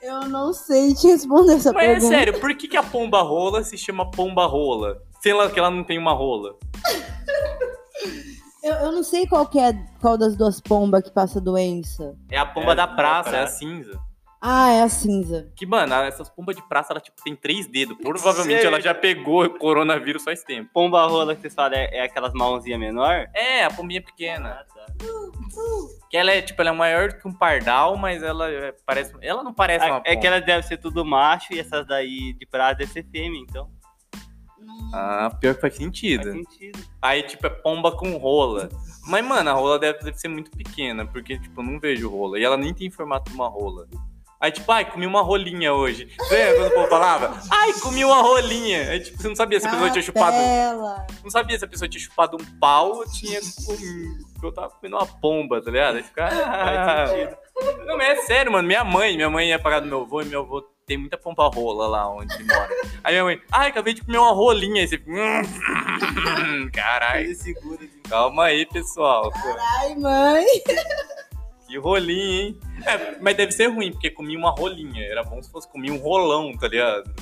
Eu 0.00 0.28
não 0.28 0.52
sei 0.52 0.94
te 0.94 1.08
responder 1.08 1.54
essa 1.54 1.72
Mas 1.72 1.82
é 1.84 1.86
pergunta. 1.94 2.14
sério, 2.14 2.40
por 2.40 2.54
que, 2.56 2.68
que 2.68 2.76
a 2.76 2.82
pomba 2.84 3.20
rola 3.22 3.64
se 3.64 3.76
chama 3.76 4.08
pomba 4.10 4.46
rola? 4.46 5.02
Sei 5.20 5.32
lá 5.32 5.50
que 5.50 5.58
ela 5.58 5.70
não 5.70 5.82
tem 5.82 5.98
uma 5.98 6.12
rola. 6.12 6.54
Eu, 8.62 8.74
eu 8.74 8.92
não 8.92 9.02
sei 9.02 9.26
qual 9.26 9.46
que 9.46 9.58
é 9.58 9.72
qual 10.00 10.16
das 10.18 10.36
duas 10.36 10.60
pombas 10.60 11.02
que 11.02 11.10
passa 11.10 11.40
doença. 11.40 12.14
É 12.30 12.36
a 12.38 12.46
pomba 12.46 12.72
É, 12.72 12.74
da 12.76 12.86
da 12.86 12.94
praça, 12.94 13.30
é 13.30 13.32
a 13.32 13.38
praça. 13.42 13.58
cinza. 13.58 13.98
Ah, 14.40 14.70
é 14.70 14.82
a 14.82 14.88
cinza. 14.88 15.50
Que, 15.56 15.66
mano, 15.66 15.92
essas 15.94 16.28
pombas 16.30 16.54
de 16.54 16.62
praça, 16.68 16.92
ela 16.92 17.00
tipo, 17.00 17.20
tem 17.24 17.34
três 17.34 17.66
dedos. 17.66 17.96
Provavelmente 17.98 18.58
Sei. 18.60 18.66
ela 18.68 18.80
já 18.80 18.94
pegou 18.94 19.44
o 19.44 19.50
coronavírus 19.58 20.22
faz 20.22 20.44
tempo. 20.44 20.70
Pomba 20.72 21.04
rola 21.06 21.34
que 21.34 21.40
vocês 21.42 21.54
falam 21.54 21.76
é, 21.76 21.96
é 21.98 22.02
aquelas 22.02 22.32
mãozinhas 22.32 22.78
menor? 22.78 23.26
É, 23.34 23.64
a 23.64 23.70
pombinha 23.70 24.00
pequena. 24.00 24.50
Ah, 24.50 24.64
tá. 24.64 24.86
Que 26.08 26.16
ela 26.16 26.30
é, 26.30 26.40
tipo, 26.40 26.60
ela 26.62 26.70
é 26.70 26.72
maior 26.72 27.12
que 27.14 27.26
um 27.26 27.32
pardal, 27.32 27.96
mas 27.96 28.22
ela 28.22 28.48
é- 28.48 28.72
parece. 28.86 29.12
Ela 29.20 29.42
não 29.42 29.52
parece 29.52 29.84
uma 29.86 29.96
É, 29.96 29.98
é 29.98 30.02
pomba. 30.10 30.20
que 30.20 30.26
elas 30.28 30.44
devem 30.46 30.62
ser 30.62 30.76
tudo 30.76 31.04
macho 31.04 31.52
e 31.52 31.58
essas 31.58 31.84
daí 31.86 32.32
de 32.34 32.46
praça 32.46 32.76
devem 32.76 32.92
ser 32.92 33.04
fêmea, 33.10 33.40
então. 33.40 33.68
Ah, 34.94 35.30
pior 35.40 35.54
que 35.54 35.60
faz 35.60 35.74
Faz 35.74 35.84
sentido. 35.84 36.32
sentido. 36.32 36.78
Aí, 37.02 37.22
tipo, 37.22 37.46
é 37.46 37.50
pomba 37.50 37.90
com 37.92 38.16
rola. 38.16 38.68
Mas, 39.06 39.24
mano, 39.26 39.50
a 39.50 39.52
rola 39.52 39.78
deve, 39.78 39.98
deve 39.98 40.16
ser 40.18 40.28
muito 40.28 40.50
pequena, 40.50 41.04
porque, 41.06 41.38
tipo, 41.38 41.60
eu 41.60 41.64
não 41.64 41.80
vejo 41.80 42.08
rola. 42.08 42.38
E 42.38 42.44
ela 42.44 42.56
nem 42.56 42.72
tem 42.72 42.90
formato 42.90 43.30
de 43.30 43.36
uma 43.36 43.48
rola. 43.48 43.86
Aí, 44.40 44.52
tipo, 44.52 44.70
ai, 44.70 44.84
comi 44.84 45.04
uma 45.04 45.20
rolinha 45.20 45.74
hoje. 45.74 46.08
Lembra 46.30 46.56
quando 46.56 46.70
o 46.70 46.74
povo 46.74 46.88
falava? 46.88 47.40
Ai, 47.50 47.72
comi 47.72 48.04
uma 48.04 48.22
rolinha. 48.22 48.90
Aí, 48.90 49.00
tipo, 49.00 49.20
você 49.20 49.26
não 49.26 49.34
sabia 49.34 49.58
se 49.58 49.66
a 49.66 49.70
pessoa 49.70 49.90
tinha 49.90 50.02
chupado. 50.02 50.36
Ela. 50.36 51.06
Não 51.24 51.30
sabia 51.30 51.58
se 51.58 51.64
a 51.64 51.68
pessoa 51.68 51.88
tinha 51.88 52.00
chupado 52.00 52.36
um 52.36 52.58
pau 52.60 52.98
ou 52.98 53.04
tinha 53.10 53.40
comido. 53.66 54.28
Eu 54.40 54.52
tava 54.52 54.70
comendo 54.70 54.96
uma 54.96 55.06
pomba, 55.06 55.60
tá 55.60 55.72
ligado? 55.72 55.96
Aí 55.96 56.02
fica. 56.04 56.28
Sentido. 57.08 57.36
Não, 57.84 57.96
mas 57.96 58.18
é 58.18 58.22
sério, 58.22 58.52
mano. 58.52 58.68
Minha 58.68 58.84
mãe, 58.84 59.16
minha 59.16 59.28
mãe 59.28 59.48
ia 59.48 59.58
pagar 59.58 59.80
do 59.80 59.86
meu 59.86 60.02
avô 60.02 60.22
e 60.22 60.26
meu 60.26 60.40
avô 60.42 60.62
tem 60.86 60.96
muita 60.96 61.18
pompa 61.18 61.48
rola 61.48 61.88
lá 61.88 62.08
onde 62.08 62.32
ele 62.36 62.44
mora. 62.44 62.70
Aí 63.02 63.12
minha 63.14 63.24
mãe, 63.24 63.42
ai, 63.50 63.68
acabei 63.70 63.92
de 63.92 64.04
comer 64.04 64.18
uma 64.18 64.32
rolinha. 64.32 64.82
Aí 64.82 64.88
você 64.88 64.98
fica. 64.98 65.10
Caralho. 66.72 67.34
Segura 67.34 67.78
de 67.78 67.98
Calma 68.08 68.44
aí, 68.44 68.64
pessoal. 68.66 69.32
Ai, 69.80 69.96
mãe. 69.96 70.46
Que 71.68 71.76
rolinha, 71.78 72.42
hein? 72.46 72.58
É, 72.86 73.18
mas 73.20 73.36
deve 73.36 73.52
ser 73.52 73.66
ruim, 73.66 73.92
porque 73.92 74.10
comi 74.10 74.36
uma 74.36 74.50
rolinha. 74.50 75.04
Era 75.04 75.22
bom 75.22 75.40
se 75.42 75.50
fosse 75.50 75.68
comer 75.68 75.90
um 75.90 75.98
rolão, 75.98 76.56
tá 76.56 76.66
ligado? 76.66 77.14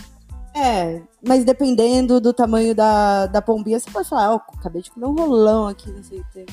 É, 0.55 1.03
mas 1.27 1.45
dependendo 1.45 2.21
do 2.21 2.33
tamanho 2.33 2.75
da, 2.75 3.27
da 3.27 3.43
pombinha, 3.43 3.79
você 3.79 3.91
pode 3.91 4.09
falar, 4.09 4.33
ó, 4.33 4.37
acabei 4.59 4.81
de 4.81 4.91
comer 4.91 5.07
um 5.07 5.15
rolão 5.15 5.67
aqui, 5.69 5.91
não 5.91 6.03
sei 6.03 6.21
o 6.21 6.27
que. 6.33 6.47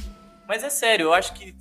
Mas 0.48 0.64
é 0.64 0.70
sério, 0.70 1.06
eu 1.06 1.14
acho 1.14 1.34
que 1.36 1.56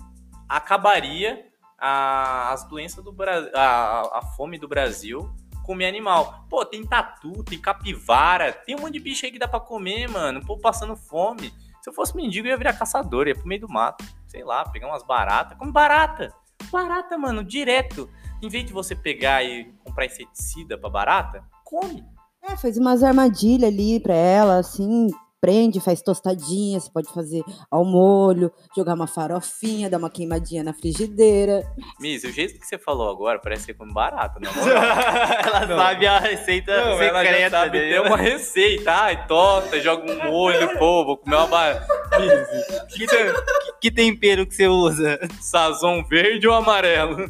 acabaria 0.49 1.45
a- 1.79 2.51
as 2.53 2.65
doenças 2.69 3.05
do 3.05 3.13
Brasil, 3.13 3.51
a, 3.55 4.19
a 4.19 4.23
fome 4.37 4.59
do 4.59 4.67
Brasil 4.67 5.31
comer 5.65 5.87
animal. 5.87 6.45
Pô, 6.51 6.65
tem 6.65 6.85
tatu, 6.85 7.45
tem 7.45 7.59
capivara, 7.59 8.53
tem 8.53 8.75
um 8.75 8.81
monte 8.81 8.95
de 8.95 9.01
bicho 9.01 9.25
aí 9.25 9.31
que 9.31 9.39
dá 9.39 9.47
pra 9.47 9.61
comer, 9.61 10.09
mano. 10.09 10.45
Povo 10.45 10.61
passando 10.61 10.97
fome. 10.97 11.53
Se 11.83 11.91
eu 11.91 11.93
fosse 11.93 12.17
mendigo, 12.17 12.47
eu 12.47 12.53
ia 12.53 12.57
virar 12.57 12.75
caçador, 12.75 13.27
ia 13.27 13.35
pro 13.35 13.45
meio 13.45 13.63
do 13.63 13.69
mato. 13.69 14.05
Sei 14.29 14.45
lá, 14.45 14.65
pegar 14.65 14.87
umas 14.87 15.03
baratas. 15.03 15.59
Come 15.59 15.73
barata. 15.73 16.33
Barata, 16.71 17.19
mano, 17.19 17.43
direto. 17.43 18.09
Em 18.41 18.49
vez 18.49 18.65
de 18.65 18.73
você 18.73 18.95
pegar 18.95 19.43
e 19.43 19.65
comprar 19.85 20.07
inseticida 20.07 20.79
pra 20.79 20.89
barata, 20.89 21.45
come. 21.65 22.05
É, 22.41 22.57
faz 22.57 22.79
umas 22.79 23.03
armadilhas 23.03 23.73
ali 23.73 23.99
pra 23.99 24.15
ela, 24.15 24.59
assim, 24.59 25.09
prende, 25.41 25.81
faz 25.81 26.01
tostadinha, 26.01 26.79
você 26.79 26.89
pode 26.89 27.13
fazer 27.13 27.43
ao 27.69 27.85
molho, 27.85 28.53
jogar 28.77 28.95
uma 28.95 29.09
farofinha, 29.09 29.91
dar 29.91 29.99
uma 29.99 30.09
queimadinha 30.09 30.63
na 30.63 30.73
frigideira. 30.73 31.65
Miss, 31.99 32.23
o 32.23 32.31
jeito 32.31 32.61
que 32.61 32.67
você 32.67 32.79
falou 32.79 33.11
agora 33.11 33.41
parece 33.41 33.67
que 33.67 33.73
você 33.73 33.79
come 33.79 33.93
barata, 33.93 34.39
na 34.39 34.53
moral. 34.53 34.83
Não. 35.73 35.79
sabe 35.79 36.07
a 36.07 36.19
receita 36.19 36.73
Não, 36.77 37.03
ela 37.03 37.23
já 37.25 37.31
secreta 37.31 37.51
sabe 37.51 37.71
dele. 37.79 37.93
ter 37.93 38.01
uma 38.01 38.17
receita. 38.17 38.93
Ai, 38.93 39.27
torta, 39.27 39.81
joga 39.81 40.11
um 40.13 40.31
molho, 40.31 40.69
pô, 40.79 41.05
vou 41.05 41.17
comer 41.19 41.37
uma 41.37 41.47
barata. 41.47 41.87
Que, 42.89 43.07
que- 43.07 43.35
que 43.81 43.91
tempero 43.91 44.47
que 44.47 44.55
você 44.55 44.69
usa? 44.69 45.19
Sazon 45.41 46.05
verde 46.05 46.47
ou 46.47 46.55
amarelo? 46.55 47.27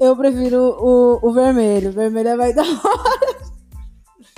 Eu 0.00 0.16
prefiro 0.16 0.58
o, 0.78 1.20
o 1.26 1.32
vermelho, 1.32 1.88
o 1.88 1.92
vermelho 1.92 2.28
é 2.30 2.36
mais 2.36 2.54
da 2.54 2.62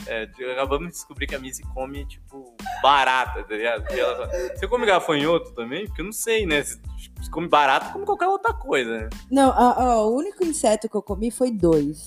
É, 0.06 0.26
acabamos 0.52 0.86
de 0.88 0.92
descobrir 0.94 1.26
que 1.26 1.34
a 1.34 1.38
Missy 1.38 1.62
come, 1.74 2.06
tipo, 2.06 2.54
barata, 2.82 3.42
tá 3.42 3.54
ligado? 3.54 3.84
Ela 3.90 4.16
fala, 4.28 4.28
Você 4.56 4.66
come 4.68 4.86
gafanhoto 4.86 5.52
também? 5.54 5.86
Porque 5.86 6.00
eu 6.00 6.06
não 6.06 6.12
sei, 6.12 6.46
né? 6.46 6.62
Se, 6.62 6.80
se 7.22 7.30
come 7.30 7.46
barata, 7.48 7.92
come 7.92 8.06
qualquer 8.06 8.26
outra 8.28 8.54
coisa, 8.54 8.90
né? 9.00 9.08
Não, 9.30 9.50
a- 9.50 9.82
a- 9.82 10.02
o 10.06 10.16
único 10.16 10.42
inseto 10.46 10.88
que 10.88 10.96
eu 10.96 11.02
comi 11.02 11.30
foi 11.30 11.50
dois. 11.50 12.06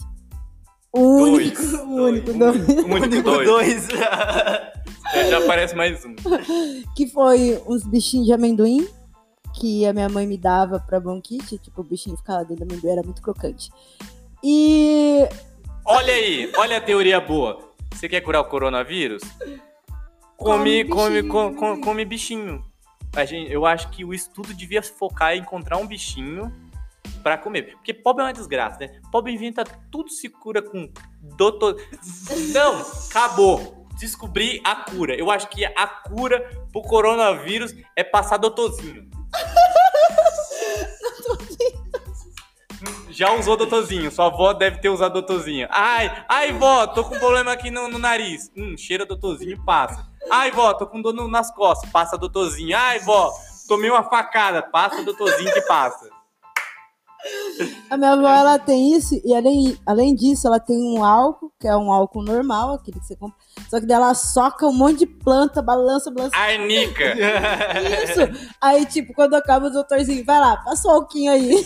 O 0.93 0.99
único, 1.23 1.61
Dois. 1.61 1.73
o 1.73 1.93
único, 2.05 2.33
Dois. 2.33 2.65
dois. 2.67 2.79
O 2.79 2.87
único 2.93 3.21
dois. 3.21 3.47
dois. 3.47 3.87
É, 5.13 5.29
Já 5.29 5.39
aparece 5.39 5.75
mais 5.75 6.05
um. 6.05 6.15
Que 6.95 7.05
foi 7.05 7.61
uns 7.67 7.83
bichinhos 7.83 8.27
de 8.27 8.31
amendoim 8.31 8.87
que 9.59 9.85
a 9.85 9.91
minha 9.91 10.07
mãe 10.07 10.25
me 10.25 10.37
dava 10.37 10.79
pra 10.79 11.01
bronquite. 11.01 11.57
Tipo, 11.57 11.81
o 11.81 11.83
bichinho 11.83 12.15
ficava 12.15 12.45
dentro 12.45 12.65
do 12.65 12.71
amendoim, 12.71 12.91
era 12.91 13.03
muito 13.03 13.21
crocante. 13.21 13.69
E 14.41 15.27
Olha 15.85 16.13
aí, 16.13 16.49
olha 16.55 16.77
a 16.77 16.81
teoria 16.81 17.19
boa. 17.19 17.59
Você 17.93 18.07
quer 18.07 18.21
curar 18.21 18.39
o 18.39 18.45
coronavírus? 18.45 19.21
Come, 20.37 20.85
Come 20.85 20.85
come, 20.85 21.09
bichinho. 21.21 21.27
come, 21.33 21.55
come, 21.57 21.81
come 21.81 22.05
bichinho. 22.05 22.65
A 23.13 23.25
gente, 23.25 23.51
eu 23.51 23.65
acho 23.65 23.89
que 23.89 24.05
o 24.05 24.13
estudo 24.13 24.53
devia 24.53 24.81
focar 24.81 25.33
em 25.35 25.41
encontrar 25.41 25.77
um 25.77 25.85
bichinho 25.85 26.49
pra 27.21 27.37
comer. 27.37 27.73
Porque 27.75 27.93
pobre 27.93 28.23
é 28.23 28.27
uma 28.27 28.33
desgraça, 28.33 28.79
né? 28.79 28.99
Pobre 29.11 29.31
inventa 29.31 29.63
tudo 29.91 30.09
se 30.09 30.29
cura 30.29 30.61
com 30.61 30.91
doutor. 31.37 31.81
Não, 32.53 32.81
acabou. 33.09 33.87
Descobri 33.99 34.61
a 34.63 34.75
cura. 34.75 35.15
Eu 35.15 35.29
acho 35.29 35.47
que 35.49 35.63
a 35.65 35.87
cura 35.87 36.41
pro 36.71 36.81
coronavírus 36.81 37.73
é 37.95 38.03
passar 38.03 38.37
doutorzinho. 38.37 39.09
Já 43.11 43.33
usou 43.33 43.57
doutorzinho, 43.57 44.09
sua 44.09 44.27
avó 44.27 44.53
deve 44.53 44.79
ter 44.79 44.89
usado 44.89 45.13
doutorzinho. 45.13 45.67
Ai, 45.69 46.25
ai, 46.27 46.53
vó, 46.53 46.87
tô 46.87 47.03
com 47.03 47.19
problema 47.19 47.51
aqui 47.51 47.69
no, 47.69 47.87
no 47.87 47.99
nariz. 47.99 48.49
Hum, 48.57 48.75
cheira 48.77 49.05
doutorzinho 49.05 49.51
e 49.51 49.65
passa. 49.65 50.09
Ai, 50.31 50.49
vó, 50.49 50.73
tô 50.73 50.87
com 50.87 51.01
dor 51.01 51.13
nas 51.27 51.53
costas, 51.53 51.89
passa 51.91 52.17
doutorzinho. 52.17 52.75
Ai, 52.75 52.99
vó, 52.99 53.31
tomei 53.67 53.89
uma 53.89 54.03
facada, 54.03 54.63
passa 54.63 55.03
doutorzinho 55.03 55.53
que 55.53 55.61
passa. 55.61 56.09
A 57.89 57.97
minha 57.97 58.13
avó, 58.13 58.27
ela 58.27 58.59
tem 58.59 58.93
isso. 58.93 59.19
E 59.23 59.33
além, 59.35 59.77
além 59.85 60.15
disso, 60.15 60.47
ela 60.47 60.59
tem 60.59 60.77
um 60.77 61.03
álcool, 61.03 61.51
que 61.59 61.67
é 61.67 61.75
um 61.75 61.91
álcool 61.91 62.23
normal, 62.23 62.73
aquele 62.73 62.99
que 62.99 63.05
você 63.05 63.15
compra. 63.15 63.37
Só 63.69 63.79
que 63.79 63.85
dela 63.85 64.13
soca 64.13 64.65
um 64.65 64.73
monte 64.73 64.99
de 64.99 65.05
planta, 65.05 65.61
balança, 65.61 66.11
balança. 66.11 66.35
Arnica. 66.35 67.15
Isso! 68.03 68.51
Aí, 68.59 68.85
tipo, 68.85 69.13
quando 69.13 69.35
acaba 69.35 69.67
o 69.67 69.71
doutorzinho, 69.71 70.25
vai 70.25 70.39
lá, 70.39 70.57
passa 70.57 70.87
o 70.87 70.91
alquinho 70.91 71.31
aí. 71.31 71.65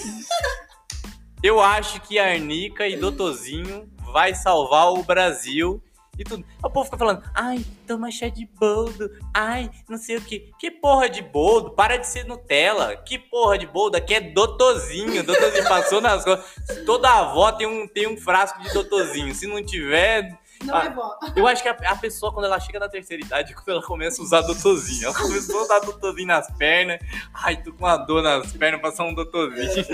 Eu 1.44 1.60
acho 1.60 2.02
que 2.02 2.18
a 2.18 2.26
Arnica 2.32 2.88
e 2.88 2.96
doutorzinho 2.96 3.88
vai 4.12 4.34
salvar 4.34 4.92
o 4.94 5.04
Brasil 5.04 5.82
e 6.18 6.24
tudo. 6.24 6.46
O 6.64 6.70
povo 6.70 6.86
fica 6.86 6.98
falando, 6.98 7.24
ai, 7.34 7.64
toma 7.88 8.10
chá 8.12 8.28
de 8.30 8.46
boldo, 8.60 9.10
ai, 9.34 9.70
não 9.90 9.98
sei 9.98 10.18
o 10.18 10.22
que. 10.22 10.52
Que 10.60 10.72
porra 10.72 11.10
de 11.10 11.22
boldo? 11.22 11.72
Para 11.72 11.98
de 11.98 12.08
ser 12.08 12.26
Nutella. 12.26 12.96
Que 12.98 13.18
porra 13.20 13.58
de 13.58 13.68
boldo? 13.68 13.98
Aqui 13.98 14.14
é 14.16 14.22
doutorzinho. 14.22 15.24
Doutorzinho 15.24 15.68
passou 15.68 16.00
nas 16.02 16.24
costas. 16.24 16.46
Toda 16.86 17.10
avó 17.10 17.52
tem 17.52 17.68
um, 17.68 17.88
tem 17.88 18.08
um 18.08 18.18
frasco 18.18 18.62
de 18.62 18.72
doutorzinho. 18.74 19.34
Se 19.36 19.46
não 19.48 19.64
tiver. 19.64 20.38
Não 20.64 20.74
Ah. 20.76 20.86
é 20.86 20.90
bom. 20.90 21.10
Eu 21.36 21.46
acho 21.48 21.62
que 21.62 21.68
a, 21.68 21.74
a 21.74 21.96
pessoa, 21.98 22.32
quando 22.34 22.46
ela 22.46 22.60
chega 22.60 22.80
na 22.80 22.88
terceira 22.88 23.22
idade, 23.24 23.54
quando 23.54 23.70
ela 23.72 23.82
começa 23.84 24.22
a 24.22 24.26
usar 24.26 24.42
doutorzinho. 24.42 25.06
Ela 25.08 25.14
começou 25.16 25.60
a 25.60 25.64
usar 25.64 25.80
doutorzinho 25.80 26.28
nas 26.28 26.50
pernas. 26.58 27.00
Ai, 27.34 27.62
tô 27.62 27.74
com 27.74 27.80
uma 27.86 27.98
dor 27.98 28.24
nas 28.24 28.52
pernas, 28.54 28.82
passar 28.82 29.04
um 29.04 29.14
doutorzinho. 29.14 29.86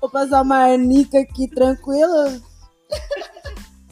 Vou 0.00 0.10
passar 0.10 0.42
uma 0.42 0.58
arnica 0.58 1.18
aqui 1.20 1.48
tranquila. 1.48 2.38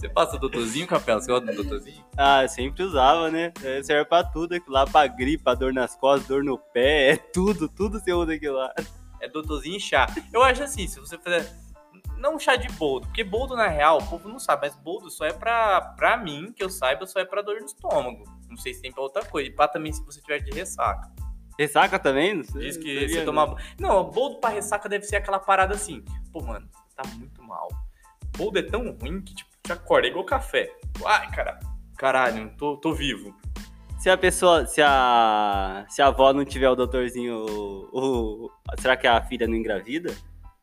Você 0.04 0.08
passa 0.11 0.38
doutorzinho, 0.38 0.87
Capela? 0.87 1.18
Você 1.18 1.32
gosta 1.32 1.46
do 1.46 1.54
doutorzinho? 1.62 2.04
Ah, 2.14 2.42
eu 2.42 2.49
sempre 2.50 2.82
usava, 2.82 3.30
né? 3.30 3.54
É, 3.62 3.82
Serve 3.82 4.04
pra 4.04 4.23
tudo, 4.23 4.54
aquilo 4.54 4.75
lá 4.75 4.84
pra 4.87 5.06
gripe, 5.06 5.42
pra 5.42 5.54
dor 5.54 5.73
nas 5.73 5.96
costas, 5.96 6.28
dor 6.28 6.44
no 6.44 6.58
pé, 6.58 7.12
é 7.12 7.16
tudo, 7.16 7.70
tudo 7.70 7.99
você 7.99 8.12
usa 8.12 8.34
aquilo 8.34 8.56
lá. 8.58 8.75
É 9.18 9.26
doutorzinho 9.30 9.78
e 9.78 9.80
chá. 9.80 10.06
Eu 10.30 10.42
acho 10.42 10.62
assim, 10.62 10.87
se 10.87 11.00
você 11.00 11.16
fizer. 11.16 11.50
Não 12.18 12.38
chá 12.38 12.54
de 12.54 12.68
boldo, 12.73 13.06
porque 13.06 13.25
boldo 13.25 13.56
na 13.56 13.66
real, 13.66 13.96
o 13.96 14.06
povo 14.06 14.28
não 14.28 14.38
sabe, 14.38 14.66
mas 14.66 14.76
boldo 14.76 15.08
só 15.08 15.25
é 15.25 15.32
pra, 15.32 15.80
pra 15.96 16.18
mim, 16.18 16.52
que 16.54 16.62
eu 16.62 16.68
saiba, 16.68 17.06
só 17.06 17.18
é 17.20 17.25
pra 17.25 17.40
dor 17.40 17.61
no 17.61 17.66
estômago. 17.66 18.25
Não 18.50 18.58
sei 18.58 18.75
se 18.75 18.82
tem 18.82 18.92
pra 18.92 19.02
outra 19.02 19.25
coisa. 19.25 19.49
E 19.49 19.52
pra 19.54 19.66
também 19.68 19.90
se 19.90 20.04
você 20.04 20.20
tiver 20.20 20.40
de 20.40 20.50
ressaca. 20.52 21.11
Ressaca 21.58 21.99
também? 21.99 22.34
Não 22.34 22.44
sei, 22.44 22.61
Diz 22.61 22.76
que 22.76 22.92
sabia, 22.94 23.08
você 23.08 23.18
não. 23.20 23.25
toma. 23.25 23.56
Não, 23.80 24.04
boldo 24.11 24.38
pra 24.38 24.50
ressaca 24.50 24.87
deve 24.87 25.06
ser 25.06 25.16
aquela 25.16 25.38
parada 25.38 25.75
assim. 25.75 26.04
Pô, 26.30 26.42
mano, 26.42 26.68
você 26.70 26.94
tá 26.94 27.08
muito 27.16 27.42
mal. 27.42 27.68
Boldo 28.37 28.58
é 28.58 28.62
tão 28.62 28.90
ruim 29.00 29.23
que, 29.23 29.34
tipo, 29.34 29.53
te 29.64 29.73
acorda, 29.73 30.06
é 30.06 30.11
igual 30.11 30.25
café. 30.26 30.71
Ai, 31.06 31.30
cara, 31.30 31.59
caralho, 31.97 32.54
tô, 32.56 32.76
tô 32.76 32.92
vivo. 32.92 33.35
Se 33.99 34.11
a 34.11 34.16
pessoa, 34.18 34.66
se 34.66 34.83
a, 34.83 35.87
se 35.88 36.02
a 36.02 36.09
avó 36.09 36.33
não 36.35 36.44
tiver 36.44 36.68
o 36.68 36.75
doutorzinho, 36.76 37.35
o, 37.90 38.44
o- 38.47 38.50
será 38.78 38.97
que 38.97 39.06
a 39.06 39.23
filha 39.25 39.47
não 39.49 39.54
engravida? 39.54 40.14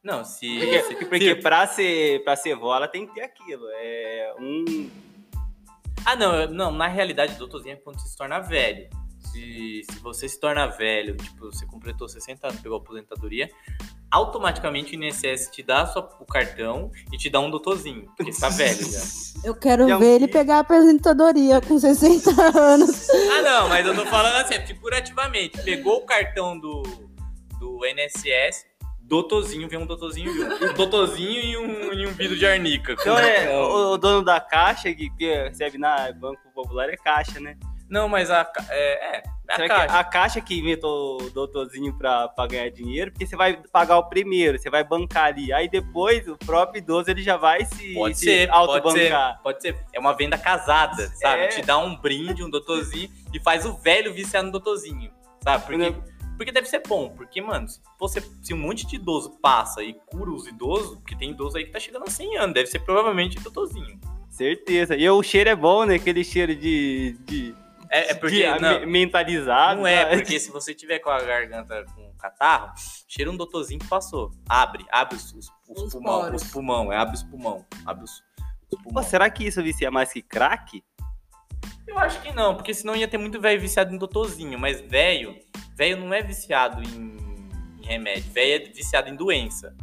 Não, 0.03 0.23
se. 0.23 0.47
Porque, 0.59 0.81
se- 0.83 0.95
porque 1.05 1.35
se- 1.35 1.41
pra, 1.41 1.65
ser, 1.65 2.23
pra 2.23 2.35
ser 2.35 2.55
vó, 2.55 2.75
ela 2.75 2.87
tem 2.87 3.07
que 3.07 3.15
ter 3.15 3.21
aquilo. 3.23 3.63
É 3.73 4.35
um. 4.39 4.89
Ah, 6.05 6.15
não, 6.15 6.47
não, 6.47 6.71
na 6.71 6.87
realidade, 6.87 7.35
doutorzinho 7.35 7.73
é 7.73 7.77
quando 7.77 7.99
você 7.99 8.07
se 8.09 8.17
torna 8.17 8.39
velho. 8.39 8.87
se, 9.19 9.81
se 9.89 9.99
você 9.99 10.29
se 10.29 10.39
torna 10.39 10.67
velho, 10.67 11.15
tipo, 11.17 11.45
você 11.51 11.65
completou 11.65 12.07
60 12.07 12.47
anos, 12.47 12.59
pegou 12.61 12.77
a 12.77 12.81
aposentadoria, 12.81 13.49
automaticamente 14.11 14.95
o 14.95 15.03
INSS 15.03 15.49
te 15.51 15.63
dá 15.63 15.85
sua- 15.87 16.09
o 16.19 16.25
cartão 16.25 16.91
e 17.11 17.17
te 17.17 17.29
dá 17.29 17.39
um 17.39 17.49
doutorzinho, 17.49 18.11
porque 18.17 18.31
você 18.33 18.41
tá 18.41 18.49
velho 18.49 18.91
já. 18.91 18.99
Eu 19.43 19.55
quero 19.55 19.87
Já 19.87 19.97
ver 19.97 20.15
ele 20.15 20.27
pegar 20.27 20.57
a 20.57 20.59
aposentadoria 20.59 21.61
com 21.61 21.79
60 21.79 22.29
anos. 22.59 23.09
Ah, 23.09 23.41
não, 23.41 23.69
mas 23.69 23.85
eu 23.87 23.95
tô 23.95 24.05
falando 24.05 24.35
assim, 24.35 24.59
figurativamente. 24.67 25.59
Pegou 25.63 25.97
o 25.97 26.05
cartão 26.05 26.59
do, 26.59 26.83
do 27.59 27.79
INSS, 27.87 28.65
doutorzinho, 29.01 29.67
vem 29.67 29.79
um 29.79 29.85
doutorzinho, 29.87 30.31
viu? 30.31 30.69
Um 30.69 30.73
doutorzinho 30.73 31.41
e 31.41 31.57
um, 31.57 31.93
e 31.93 32.05
um 32.07 32.11
vidro 32.11 32.37
de 32.37 32.45
arnica. 32.45 32.93
Então 32.93 33.17
é, 33.17 33.49
o, 33.57 33.93
o 33.93 33.97
dono 33.97 34.23
da 34.23 34.39
caixa, 34.39 34.93
que, 34.93 35.09
que 35.11 35.33
recebe 35.43 35.77
na 35.79 36.11
Banco 36.11 36.41
Popular, 36.53 36.89
é 36.89 36.97
caixa, 36.97 37.39
né? 37.39 37.57
Não, 37.89 38.07
mas 38.07 38.29
a. 38.29 38.45
ca- 38.45 38.65
É, 38.69 39.23
é, 39.51 39.53
é 39.53 39.55
Será 39.55 39.65
a 39.75 39.79
que 39.81 39.87
caixa. 39.87 39.99
a 39.99 40.03
caixa 40.03 40.41
que 40.41 40.59
inventou 40.59 41.21
o 41.21 41.29
doutorzinho 41.29 41.93
pra, 41.97 42.27
pra 42.29 42.47
ganhar 42.47 42.69
dinheiro? 42.69 43.11
Porque 43.11 43.25
você 43.25 43.35
vai 43.35 43.61
pagar 43.71 43.97
o 43.97 44.09
primeiro, 44.09 44.57
você 44.59 44.69
vai 44.69 44.83
bancar 44.83 45.25
ali. 45.25 45.51
Aí 45.53 45.69
depois 45.69 46.27
o 46.27 46.37
próprio 46.37 46.79
idoso 46.79 47.09
ele 47.11 47.21
já 47.23 47.37
vai 47.37 47.65
se, 47.65 47.93
Pode 47.93 48.17
se 48.17 48.25
ser, 48.25 48.49
pode 48.49 48.71
ser, 48.73 48.81
autobancar. 48.83 49.39
pode 49.43 49.61
ser. 49.61 49.77
É 49.93 49.99
uma 49.99 50.13
venda 50.13 50.37
casada, 50.37 51.07
sabe? 51.15 51.41
É. 51.43 51.47
Te 51.47 51.61
dá 51.61 51.77
um 51.77 51.95
brinde, 51.95 52.43
um 52.43 52.49
doutorzinho 52.49 53.09
e 53.33 53.39
faz 53.39 53.65
o 53.65 53.73
velho 53.77 54.13
viciar 54.13 54.43
no 54.43 54.51
doutorzinho, 54.51 55.11
sabe? 55.43 55.65
Porque, 55.65 55.89
Né? 55.89 55.95
porque 56.37 56.51
deve 56.51 56.67
ser 56.67 56.81
bom. 56.87 57.09
Porque, 57.09 57.41
mano, 57.41 57.67
se, 57.67 57.79
você, 57.99 58.21
se 58.41 58.53
um 58.53 58.57
monte 58.57 58.85
de 58.87 58.95
idoso 58.95 59.37
passa 59.41 59.83
e 59.83 59.93
cura 60.07 60.31
os 60.31 60.47
idosos, 60.47 60.95
porque 60.97 61.15
tem 61.15 61.31
idoso 61.31 61.57
aí 61.57 61.65
que 61.65 61.71
tá 61.71 61.79
chegando 61.79 62.03
a 62.07 62.09
100 62.09 62.37
anos, 62.37 62.53
deve 62.53 62.67
ser 62.67 62.79
provavelmente 62.79 63.39
doutorzinho. 63.39 63.99
Certeza. 64.29 64.95
E 64.95 65.07
o 65.09 65.21
cheiro 65.21 65.49
é 65.49 65.55
bom, 65.55 65.83
né? 65.85 65.95
Aquele 65.95 66.23
cheiro 66.23 66.55
de. 66.55 67.17
de, 67.25 67.53
É, 67.91 68.11
é 68.11 68.13
porque. 68.15 68.37
de 68.53 68.59
não, 68.59 68.79
me- 68.79 68.85
mentalizado. 68.85 69.81
Não 69.81 69.87
é, 69.87 70.05
né? 70.05 70.15
porque 70.17 70.39
se 70.39 70.49
você 70.49 70.73
tiver 70.73 70.99
com 70.99 71.09
a 71.09 71.21
garganta 71.21 71.85
com 71.93 72.13
catarro, 72.13 72.71
cheira 73.07 73.29
um 73.29 73.35
doutorzinho 73.35 73.79
que 73.79 73.87
passou. 73.87 74.31
Abre, 74.47 74.85
abre 74.91 75.15
os, 75.17 75.33
os, 75.33 75.51
os 75.67 75.81
Os 75.83 75.93
pulmão, 75.93 76.21
poros. 76.21 76.41
os 76.41 76.51
pulmão, 76.51 76.93
é, 76.93 76.97
abre 76.97 77.15
os 77.15 77.23
pulmão, 77.23 77.65
abre 77.85 78.03
os, 78.05 78.11
os 78.11 78.23
Pô, 78.69 78.77
pulmão. 78.83 79.03
será 79.03 79.29
que 79.29 79.45
isso 79.45 79.61
vicia 79.61 79.91
mais 79.91 80.13
que 80.13 80.21
crack? 80.21 80.81
Eu 81.85 81.99
acho 81.99 82.21
que 82.21 82.31
não, 82.31 82.55
porque 82.55 82.73
senão 82.73 82.95
ia 82.95 83.07
ter 83.07 83.17
muito 83.17 83.41
velho 83.41 83.59
viciado 83.59 83.93
em 83.93 83.97
doutorzinho, 83.97 84.57
mas 84.57 84.79
velho, 84.79 85.37
velho 85.75 85.97
não 85.97 86.13
é 86.13 86.23
viciado 86.23 86.81
em, 86.81 87.17
em 87.81 87.85
remédio, 87.85 88.31
velho 88.31 88.63
é 88.65 88.69
viciado 88.69 89.09
em 89.09 89.15
doença. 89.15 89.75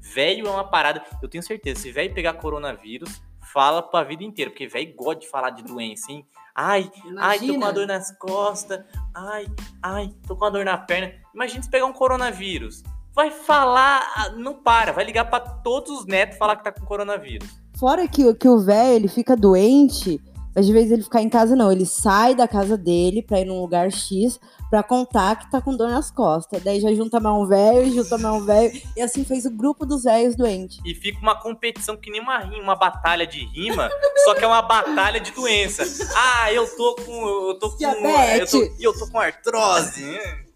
Velho 0.00 0.46
é 0.46 0.50
uma 0.50 0.64
parada, 0.64 1.04
eu 1.22 1.28
tenho 1.28 1.42
certeza, 1.42 1.80
se 1.82 1.92
velho 1.92 2.14
pegar 2.14 2.32
coronavírus, 2.34 3.20
fala 3.52 3.82
pra 3.82 4.02
vida 4.04 4.22
inteira, 4.24 4.50
porque 4.50 4.66
velho 4.66 4.94
gosta 4.96 5.20
de 5.20 5.28
falar 5.28 5.50
de 5.50 5.62
doença, 5.62 6.10
hein? 6.12 6.26
Ai, 6.54 6.90
Ai, 7.18 7.38
tô 7.38 7.46
com 7.46 7.52
uma 7.54 7.72
dor 7.72 7.86
nas 7.86 8.10
costas. 8.18 8.84
Ai, 9.14 9.46
ai, 9.82 10.14
tô 10.26 10.36
com 10.36 10.44
uma 10.44 10.50
dor 10.50 10.64
na 10.64 10.76
perna. 10.76 11.12
Imagina 11.34 11.62
se 11.62 11.70
pegar 11.70 11.86
um 11.86 11.92
coronavírus. 11.92 12.82
Vai 13.14 13.30
falar, 13.30 14.00
ah, 14.16 14.30
não 14.36 14.54
para, 14.54 14.92
vai 14.92 15.04
ligar 15.04 15.24
pra 15.28 15.40
todos 15.40 15.90
os 15.90 16.06
netos 16.06 16.38
falar 16.38 16.56
que 16.56 16.64
tá 16.64 16.72
com 16.72 16.84
coronavírus. 16.84 17.48
Fora 17.78 18.06
que, 18.06 18.24
o- 18.24 18.34
que 18.34 18.48
o 18.48 18.58
velho, 18.58 18.94
ele 18.96 19.08
fica 19.08 19.36
doente, 19.36 20.20
mas 20.60 20.66
de 20.66 20.72
vez 20.74 20.90
ele 20.92 21.02
ficar 21.02 21.22
em 21.22 21.28
casa, 21.30 21.56
não. 21.56 21.72
Ele 21.72 21.86
sai 21.86 22.34
da 22.34 22.46
casa 22.46 22.76
dele 22.76 23.22
pra 23.22 23.40
ir 23.40 23.46
num 23.46 23.62
lugar 23.62 23.90
X 23.90 24.38
pra 24.68 24.82
contar 24.82 25.36
que 25.36 25.50
tá 25.50 25.58
com 25.58 25.74
dor 25.74 25.88
nas 25.88 26.10
costas. 26.10 26.62
Daí 26.62 26.78
já 26.80 26.92
junta 26.94 27.18
mais 27.18 27.34
um 27.34 27.46
velho, 27.46 27.90
junta 27.94 28.18
mais 28.18 28.34
um 28.42 28.44
velho. 28.44 28.70
E 28.94 29.00
assim 29.00 29.24
fez 29.24 29.46
o 29.46 29.50
grupo 29.50 29.86
dos 29.86 30.02
velhos 30.04 30.36
doentes. 30.36 30.78
E 30.84 30.94
fica 30.94 31.18
uma 31.20 31.34
competição 31.34 31.96
que 31.96 32.10
nem 32.10 32.20
uma 32.20 32.38
rima, 32.40 32.62
uma 32.62 32.76
batalha 32.76 33.26
de 33.26 33.42
rima, 33.46 33.88
só 34.26 34.34
que 34.34 34.44
é 34.44 34.46
uma 34.46 34.60
batalha 34.60 35.18
de 35.18 35.30
doença. 35.32 35.82
Ah, 36.14 36.52
eu 36.52 36.66
tô 36.76 36.94
com. 36.96 37.26
Eu 37.48 37.58
tô 37.58 37.70
com. 37.70 37.82
Eu 37.82 38.00
Diabetes. 38.02 38.50
tô, 38.50 38.58
e 38.78 38.84
eu 38.84 38.92
tô 38.92 39.06
com 39.10 39.18
artrose. 39.18 40.04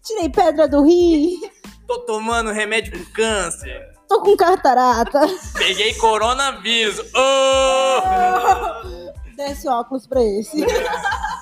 Tirei 0.03 0.29
pedra 0.29 0.67
do 0.67 0.83
rim, 0.83 1.39
Tô 1.87 1.97
tomando 2.01 2.51
remédio 2.51 2.91
pro 2.91 3.05
câncer. 3.11 3.81
tô 4.07 4.21
com 4.21 4.37
catarata. 4.37 5.19
Peguei 5.57 5.95
coronavírus. 5.95 6.99
Oh! 7.15 8.95
Desce 9.35 9.67
o 9.67 9.71
óculos 9.71 10.07
pra 10.07 10.23
esse. 10.23 10.63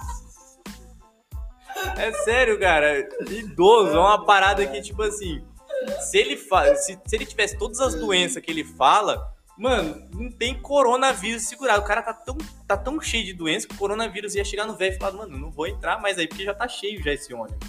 É 1.97 2.11
sério, 2.23 2.59
cara. 2.59 3.07
Idoso 3.29 3.95
é 3.95 3.99
uma 3.99 4.25
parada 4.25 4.65
que, 4.65 4.81
tipo 4.81 5.01
assim, 5.03 5.43
se 5.99 6.17
ele 6.17 6.37
fa... 6.37 6.75
se, 6.75 6.99
se 7.05 7.15
ele 7.15 7.25
tivesse 7.25 7.57
todas 7.57 7.79
as 7.79 7.95
doenças 7.95 8.41
que 8.41 8.49
ele 8.49 8.63
fala, 8.63 9.31
mano, 9.57 10.01
não 10.13 10.31
tem 10.31 10.59
coronavírus 10.59 11.43
segurado. 11.43 11.81
O 11.81 11.85
cara 11.85 12.01
tá 12.01 12.13
tão, 12.13 12.37
tá 12.67 12.77
tão 12.77 12.99
cheio 13.01 13.25
de 13.25 13.33
doença 13.33 13.67
que 13.67 13.75
o 13.75 13.77
coronavírus 13.77 14.35
ia 14.35 14.45
chegar 14.45 14.65
no 14.65 14.75
velho 14.75 14.95
e 14.95 14.99
falar, 14.99 15.13
mano, 15.13 15.37
não 15.37 15.51
vou 15.51 15.67
entrar 15.67 16.01
mais 16.01 16.17
aí 16.17 16.27
porque 16.27 16.43
já 16.43 16.53
tá 16.53 16.67
cheio 16.67 17.03
já 17.03 17.13
esse 17.13 17.33
ônibus. 17.33 17.67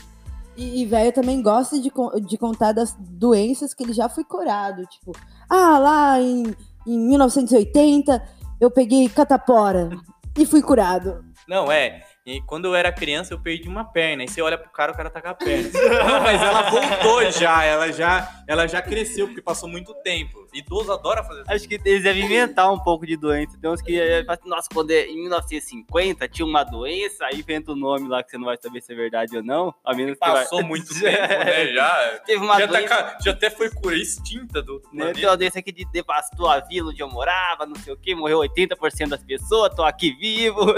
E, 0.57 0.83
e 0.83 0.87
velho 0.87 1.13
também 1.13 1.43
gosta 1.43 1.81
de, 1.81 1.91
de 2.27 2.39
contar 2.39 2.73
das 2.73 2.95
doenças 2.99 3.75
que 3.75 3.83
ele 3.83 3.93
já 3.93 4.09
foi 4.09 4.25
curado. 4.25 4.87
Tipo, 4.87 5.13
ah, 5.51 5.79
lá 5.79 6.21
em, 6.21 6.55
em 6.87 6.99
1980 6.99 8.23
eu 8.61 8.71
peguei 8.71 9.09
catapora 9.09 9.91
e 10.37 10.47
fui 10.47 10.63
curado. 10.63 11.25
Não, 11.49 11.71
é. 11.71 12.03
E 12.27 12.41
quando 12.41 12.65
eu 12.65 12.75
era 12.75 12.91
criança, 12.91 13.35
eu 13.35 13.39
perdi 13.39 13.69
uma 13.69 13.85
perna. 13.85 14.25
E 14.25 14.29
você 14.29 14.41
olha 14.41 14.57
pro 14.57 14.71
cara, 14.71 14.93
o 14.93 14.97
cara 14.97 15.11
tá 15.11 15.21
com 15.21 15.29
a 15.29 15.35
perna. 15.35 15.69
Não, 16.09 16.21
mas 16.23 16.41
ela 16.41 16.63
voltou 16.71 17.31
já. 17.31 17.63
Ela 17.65 17.93
já, 17.93 18.43
ela 18.49 18.67
já 18.67 18.81
cresceu, 18.81 19.27
porque 19.27 19.43
passou 19.43 19.69
muito 19.69 19.93
tempo. 19.97 20.49
Idoso 20.55 20.91
adora 20.91 21.23
fazer 21.23 21.43
isso. 21.43 21.53
Acho 21.53 21.69
que 21.69 21.75
eles 21.85 22.03
devem 22.03 22.25
inventar 22.25 22.73
um 22.73 22.79
pouco 22.79 23.07
de 23.07 23.15
doença. 23.19 23.59
Tem 23.61 23.69
uns 23.71 23.83
que, 23.83 23.99
falam 24.25 24.39
assim, 24.41 24.49
nossa, 24.49 24.69
quando 24.73 24.91
é, 24.93 25.05
em 25.07 25.17
1950 25.21 26.27
tinha 26.29 26.47
uma 26.47 26.65
doença, 26.65 27.27
aí 27.27 27.41
inventa 27.41 27.73
o 27.73 27.77
nome 27.77 28.09
lá 28.09 28.23
que 28.23 28.31
você 28.31 28.39
não 28.39 28.47
vai 28.47 28.57
saber 28.57 28.81
se 28.81 28.91
é 28.91 28.97
verdade 28.97 29.37
ou 29.37 29.43
não. 29.43 29.75
A 29.85 29.95
menos 29.95 30.15
que 30.15 30.21
Passou 30.21 30.61
vai... 30.61 30.69
muito 30.69 30.89
tempo, 30.99 31.05
né? 31.05 31.67
Já. 31.75 32.21
Teve 32.25 32.43
uma 32.43 32.59
Já, 32.59 32.67
tá 32.67 32.73
doença, 32.73 32.89
ca- 32.89 33.19
já 33.23 33.31
até 33.33 33.51
foi 33.51 33.69
cura 33.69 33.97
extinta 33.97 34.63
do 34.63 34.81
né? 34.95 35.13
Tem 35.13 35.27
uma 35.27 35.37
doença 35.37 35.59
aqui 35.59 35.71
de 35.71 35.85
devastou 35.93 36.49
a 36.49 36.61
vila 36.61 36.89
onde 36.91 37.03
eu 37.03 37.11
morava, 37.11 37.67
não 37.67 37.77
sei 37.77 37.93
o 37.93 37.97
que, 37.99 38.15
morreu 38.15 38.39
80% 38.39 39.09
das 39.09 39.23
pessoas, 39.23 39.75
tô 39.75 39.83
aqui 39.83 40.13
vivo. 40.13 40.75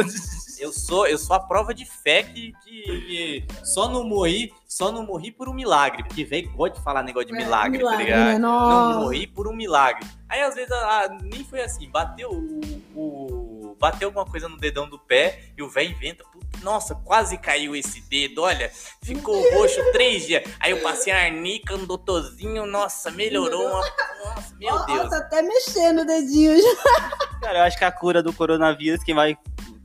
Eu 0.59 0.73
sou, 0.73 1.07
eu 1.07 1.19
sou 1.19 1.36
a 1.37 1.41
prova 1.41 1.73
de 1.75 1.85
fé 1.85 2.23
que, 2.23 2.53
que- 2.65 2.83
que 2.83 3.47
só 3.65 3.89
não 3.89 4.05
morri, 4.05 4.53
só 4.67 4.91
não 4.91 5.05
morri 5.05 5.31
por 5.31 5.49
um 5.49 5.55
milagre, 5.55 6.03
porque 6.05 6.25
velho 6.25 6.51
gosta 6.53 6.79
de 6.79 6.85
falar 6.85 7.03
negócio 7.03 7.29
de 7.29 7.35
milagre, 7.35 7.83
tá 7.83 7.97
ligado? 7.97 8.25
né? 8.33 8.39
Não, 8.39 8.69
Nossa. 8.69 9.01
morri 9.01 9.27
por 9.27 9.47
um 9.49 9.55
milagre. 9.55 10.07
Aí 10.29 10.41
às 10.43 10.55
vezes 10.55 10.73
ah, 10.73 11.09
nem 11.23 11.45
foi 11.45 11.61
assim, 11.63 11.89
bateu 11.91 12.31
o, 12.31 12.61
o- 12.95 13.77
bateu 13.79 14.09
alguma 14.09 14.25
coisa 14.25 14.49
no 14.49 14.57
dedão 14.57 14.89
do 14.89 14.99
pé 14.99 15.51
e 15.57 15.63
o 15.63 15.69
velho 15.69 15.91
inventa, 15.91 16.25
"Puta, 16.33 16.47
nossa, 16.63 16.95
quase 16.95 17.37
caiu 17.37 17.77
esse 17.77 18.01
dedo, 18.09 18.43
olha, 18.43 18.71
ficou 19.03 19.39
roxo 19.55 19.79
três 19.93 20.27
dias. 20.27 20.43
Aí 20.59 20.71
eu 20.73 20.81
passei 20.83 21.13
a 21.13 21.19
arnica 21.25 21.77
no 21.77 21.87
doutorzinho, 21.87 22.65
nossa, 22.67 23.11
melhorou, 23.11 23.67
uma, 23.69 23.81
nossa, 23.81 24.55
meu 24.59 24.85
Deus. 24.87 25.11
tá 25.11 25.19
até 25.19 25.43
mexendo 25.43 26.01
o 26.01 26.05
dedinho 26.07 26.57
já. 26.61 27.09
Cara, 27.41 27.59
eu 27.59 27.63
acho 27.65 27.77
que 27.79 27.85
a 27.85 27.93
cura 27.93 28.23
do 28.23 28.33
coronavírus, 28.33 29.05
quem 29.05 29.15
vai, 29.15 29.37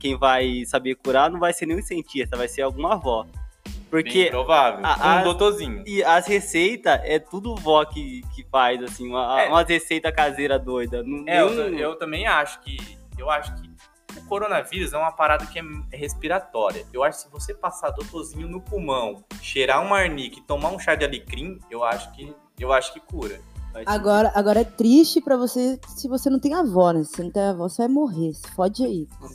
quem 0.02 0.16
vai 0.18 0.64
saber 0.66 0.96
curar 0.96 1.30
não 1.30 1.38
vai 1.38 1.52
ser 1.52 1.64
nenhum 1.66 1.80
cientista, 1.80 2.36
vai 2.36 2.48
ser 2.48 2.62
alguma 2.62 2.94
avó. 2.94 3.22
Bem 3.24 3.72
Porque 3.88 4.26
provável. 4.30 4.80
a- 4.84 5.20
um 5.20 5.24
doutorzinho. 5.24 5.84
e 5.86 6.02
as 6.02 6.26
receitas 6.26 6.98
é 7.04 7.18
tudo 7.20 7.54
vó 7.54 7.84
que, 7.84 8.22
que 8.34 8.42
faz, 8.50 8.82
assim, 8.82 9.06
uma, 9.08 9.40
É. 9.42 9.48
umas 9.48 9.68
receitas 9.68 10.12
caseiras 10.14 10.60
doidas. 10.62 11.06
Não- 11.06 11.24
É, 11.28 11.40
eu, 11.42 11.50
nenhum- 11.50 11.78
eu 11.78 11.94
também 11.96 12.26
acho 12.26 12.60
que. 12.62 12.76
Eu 13.18 13.30
acho 13.30 13.54
que 13.56 13.70
o 14.18 14.26
coronavírus 14.26 14.92
é 14.92 14.98
uma 14.98 15.12
parada 15.12 15.46
que 15.46 15.58
é 15.58 15.62
respiratória. 15.96 16.84
Eu 16.92 17.04
acho 17.04 17.18
que 17.18 17.24
se 17.24 17.30
você 17.30 17.54
passar 17.54 17.90
doutorzinho 17.90 18.48
no 18.48 18.60
pulmão, 18.60 19.22
cheirar 19.40 19.80
um 19.86 19.92
arnica 19.94 20.38
e 20.38 20.42
tomar 20.42 20.70
um 20.70 20.78
chá 20.78 20.94
de 20.94 21.04
alecrim, 21.04 21.58
eu 21.70 21.84
acho 21.84 22.10
que. 22.14 22.34
Eu 22.58 22.72
acho 22.72 22.92
que 22.92 23.00
cura. 23.00 23.38
Agora, 23.86 24.30
agora 24.34 24.60
é 24.60 24.64
triste 24.64 25.20
pra 25.20 25.36
você 25.36 25.78
se 25.96 26.06
você 26.08 26.28
não 26.30 26.38
tem 26.38 26.54
avó, 26.54 26.92
né? 26.92 27.02
Se 27.04 27.12
você 27.12 27.22
não 27.24 27.30
tem 27.30 27.42
avó, 27.42 27.68
você 27.68 27.82
vai 27.82 27.88
morrer. 27.88 28.32
Se 28.34 28.50
fode 28.52 28.84
aí. 28.84 29.06
cara. 29.06 29.32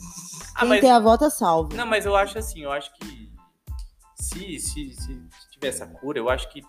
Ah, 0.54 0.60
Quem 0.60 0.68
mas, 0.68 0.80
tem 0.80 0.90
avó 0.90 1.16
tá 1.16 1.30
salvo. 1.30 1.74
não, 1.76 1.86
mas 1.86 2.06
eu 2.06 2.14
acho 2.16 2.38
assim, 2.38 2.62
eu 2.62 2.72
acho 2.72 2.92
que 2.94 3.32
se, 4.14 4.58
se, 4.58 4.92
se 4.94 5.20
tiver 5.52 5.68
essa 5.68 5.86
cura, 5.86 6.18
eu 6.18 6.28
acho 6.28 6.48
que 6.50 6.62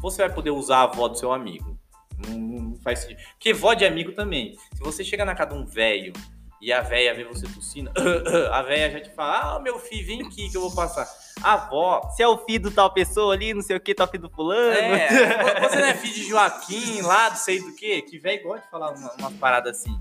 você 0.00 0.22
vai 0.26 0.34
poder 0.34 0.50
usar 0.50 0.78
a 0.78 0.82
avó 0.84 1.08
do 1.08 1.18
seu 1.18 1.32
amigo. 1.32 1.78
Não, 2.26 2.38
não 2.38 2.76
faz 2.76 3.00
sentido. 3.00 3.20
Porque 3.32 3.52
vó 3.52 3.74
de 3.74 3.84
amigo 3.84 4.12
também. 4.12 4.56
Se 4.74 4.80
você 4.80 5.04
chega 5.04 5.24
na 5.24 5.34
casa 5.34 5.50
de 5.50 5.56
um 5.58 5.64
velho 5.66 6.12
e 6.60 6.72
a 6.72 6.80
véia 6.80 7.14
vê 7.14 7.24
você 7.24 7.46
tossindo, 7.48 7.90
a 8.52 8.62
véia 8.62 8.90
já 8.90 9.00
te 9.00 9.14
fala: 9.14 9.56
Ah, 9.56 9.60
meu 9.60 9.78
filho, 9.78 10.06
vem 10.06 10.22
aqui 10.22 10.50
que 10.50 10.56
eu 10.56 10.60
vou 10.62 10.74
passar. 10.74 11.06
A 11.42 11.54
avó. 11.54 12.08
Se 12.14 12.22
é 12.22 12.28
o 12.28 12.38
filho 12.38 12.64
do 12.64 12.70
tal 12.70 12.92
pessoa 12.92 13.34
ali, 13.34 13.54
não 13.54 13.62
sei 13.62 13.76
o 13.76 13.80
que, 13.80 13.94
tal 13.94 14.08
filho 14.08 14.24
do 14.24 14.30
fulano. 14.30 14.72
É, 14.72 15.60
você 15.60 15.76
não 15.76 15.86
é 15.86 15.94
filho 15.94 16.14
de 16.14 16.24
Joaquim 16.24 17.02
lá, 17.02 17.30
não 17.30 17.36
sei 17.36 17.60
do 17.60 17.74
que, 17.74 18.02
que 18.02 18.18
velho 18.18 18.42
gosta 18.42 18.64
de 18.64 18.70
falar 18.70 18.92
uma, 18.92 19.12
uma 19.14 19.30
parada 19.32 19.70
assim. 19.70 19.94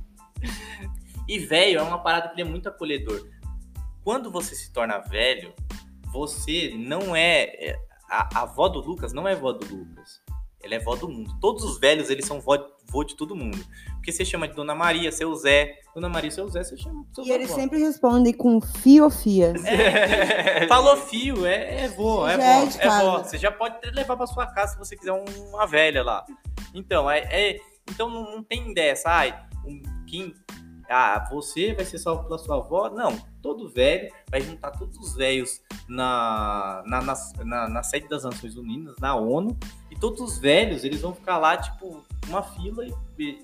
E 1.27 1.39
velho 1.39 1.79
é 1.79 1.83
uma 1.83 1.99
parada 1.99 2.29
que 2.29 2.35
ele 2.35 2.47
é 2.47 2.51
muito 2.51 2.69
acolhedor. 2.69 3.27
Quando 4.03 4.31
você 4.31 4.55
se 4.55 4.71
torna 4.71 4.99
velho, 4.99 5.53
você 6.11 6.73
não 6.77 7.15
é. 7.15 7.43
é- 7.43 7.79
A, 8.09 8.39
a 8.39 8.41
avó 8.43 8.69
do 8.69 8.79
Lucas 8.79 9.11
não 9.11 9.27
é 9.27 9.35
vó 9.35 9.51
do 9.51 9.65
Lucas. 9.65 10.21
Ela 10.63 10.75
é 10.75 10.79
vó 10.79 10.95
do 10.95 11.09
mundo. 11.09 11.37
Todos 11.41 11.63
os 11.63 11.77
velhos, 11.77 12.09
eles 12.09 12.25
são 12.25 12.39
vó, 12.39 12.57
vô 12.89 13.03
de 13.03 13.15
todo 13.15 13.35
mundo. 13.35 13.57
Porque 13.95 14.11
você 14.11 14.23
chama 14.25 14.47
de 14.47 14.55
Dona 14.55 14.73
Maria, 14.75 15.11
seu 15.11 15.33
Zé. 15.35 15.79
Dona 15.93 16.09
Maria, 16.09 16.31
seu 16.31 16.47
Zé, 16.49 16.63
você 16.63 16.77
chama 16.77 17.03
de 17.09 17.15
seus 17.15 17.27
E 17.27 17.31
eles 17.31 17.49
sempre 17.51 17.79
respondem 17.79 18.33
com 18.33 18.61
fio 18.61 19.05
ou 19.05 19.09
fia. 19.09 19.53
Falou 20.67 20.97
fio, 20.97 21.45
é, 21.45 21.83
é 21.83 21.87
vô, 21.89 22.27
é 22.27 22.33
é 22.33 22.37
vó, 22.37 22.43
é 22.43 22.65
vó. 22.65 22.77
casa. 22.79 23.23
Você 23.29 23.37
já 23.37 23.51
pode 23.51 23.75
levar 23.91 24.15
pra 24.17 24.27
sua 24.27 24.47
casa 24.47 24.73
se 24.73 24.79
você 24.79 24.95
quiser 24.95 25.11
um- 25.13 25.25
uma 25.49 25.65
velha 25.65 26.03
lá. 26.03 26.25
Então, 26.73 27.09
é, 27.09 27.19
é- 27.31 27.59
então 27.89 28.09
não, 28.09 28.23
não 28.35 28.43
tem 28.43 28.73
dessa, 28.73 29.09
ai, 29.09 29.37
um, 29.65 29.81
quem, 30.05 30.33
ah, 30.89 31.27
você 31.31 31.73
vai 31.73 31.85
ser 31.85 31.97
salvo 31.97 32.23
pela 32.25 32.37
sua 32.37 32.57
avó. 32.57 32.89
Não, 32.89 33.17
todo 33.41 33.69
velho 33.69 34.11
vai 34.29 34.41
juntar 34.41 34.71
todos 34.71 34.97
os 34.97 35.15
velhos 35.15 35.61
na, 35.87 36.83
na, 36.85 37.01
na, 37.01 37.13
na, 37.45 37.69
na 37.69 37.83
sede 37.83 38.07
das 38.07 38.23
Nações 38.23 38.55
Unidas, 38.57 38.95
na 38.99 39.15
ONU, 39.15 39.57
e 39.97 39.99
todos 39.99 40.21
os 40.21 40.37
velhos, 40.37 40.83
eles 40.83 41.01
vão 41.01 41.13
ficar 41.13 41.37
lá, 41.37 41.57
tipo, 41.57 42.03
uma 42.27 42.43
fila, 42.43 42.85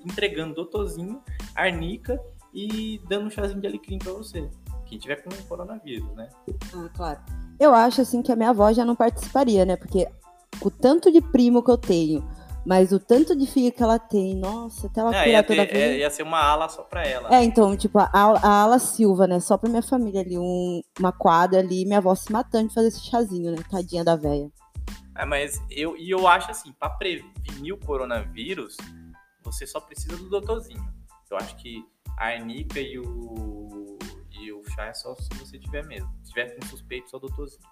entregando 0.05 0.53
doutorzinho, 0.53 1.21
arnica 1.55 2.19
e 2.53 3.01
dando 3.09 3.27
um 3.27 3.29
chazinho 3.29 3.59
de 3.61 3.67
alecrim 3.67 3.97
pra 3.97 4.13
você. 4.13 4.47
Quem 4.85 4.97
tiver 4.99 5.23
com 5.23 5.29
coronavírus, 5.47 6.13
né? 6.15 6.29
Ah, 6.75 6.89
claro. 6.95 7.19
Eu 7.59 7.73
acho 7.73 8.01
assim 8.01 8.21
que 8.21 8.31
a 8.31 8.35
minha 8.35 8.49
avó 8.49 8.71
já 8.71 8.85
não 8.85 8.95
participaria, 8.95 9.65
né? 9.65 9.75
Porque 9.75 10.07
o 10.61 10.69
tanto 10.69 11.11
de 11.11 11.21
primo 11.21 11.63
que 11.63 11.71
eu 11.71 11.77
tenho, 11.77 12.23
mas 12.65 12.91
o 12.91 12.99
tanto 12.99 13.35
de 13.35 13.47
filho 13.47 13.71
que 13.71 13.81
ela 13.81 13.97
tem, 13.97 14.35
nossa, 14.35 14.87
até 14.87 15.01
ela 15.01 15.11
Não, 15.11 15.25
ia, 15.25 15.43
toda 15.43 15.61
a 15.63 15.65
ter- 15.65 15.73
vida. 15.73 15.85
é, 15.85 15.97
ia 15.99 16.09
ser 16.09 16.23
uma 16.23 16.39
ala 16.39 16.69
só 16.69 16.83
pra 16.83 17.03
ela. 17.05 17.33
É, 17.33 17.43
então, 17.43 17.75
tipo, 17.75 17.97
a, 17.97 18.09
a 18.13 18.61
Ala 18.63 18.79
Silva, 18.79 19.25
né? 19.27 19.39
Só 19.39 19.57
pra 19.57 19.69
minha 19.69 19.81
família 19.81 20.21
ali, 20.21 20.37
um- 20.37 20.81
uma 20.99 21.11
quadra 21.11 21.59
ali, 21.59 21.85
minha 21.85 21.97
avó 21.97 22.13
se 22.15 22.31
matando 22.31 22.67
de 22.69 22.73
fazer 22.75 22.89
esse 22.89 23.01
chazinho, 23.01 23.51
né? 23.51 23.57
Tadinha 23.69 24.03
da 24.03 24.15
véia. 24.15 24.49
É, 25.15 25.26
mas 25.26 25.62
eu, 25.69 25.95
e 25.95 26.10
eu 26.10 26.28
acho 26.28 26.49
assim, 26.49 26.71
pra 26.73 26.89
prevenir 26.89 27.73
o 27.73 27.78
coronavírus, 27.78 28.78
você 29.43 29.67
só 29.67 29.80
precisa 29.80 30.17
do 30.17 30.30
doutorzinho. 30.30 30.84
Eu 31.30 31.38
acho 31.38 31.56
que 31.58 31.84
a 32.17 32.28
arnica 32.28 32.80
e 32.80 32.97
o, 32.99 33.97
e 34.32 34.52
o 34.52 34.63
chá 34.71 34.86
é 34.86 34.93
só 34.93 35.15
se 35.15 35.30
você 35.38 35.60
tiver 35.60 35.86
mesmo. 35.86 36.10
Se 36.23 36.30
tiver 36.30 36.56
com 36.56 36.65
suspeito, 36.67 37.10
só 37.10 37.19
doutorzinho. 37.19 37.63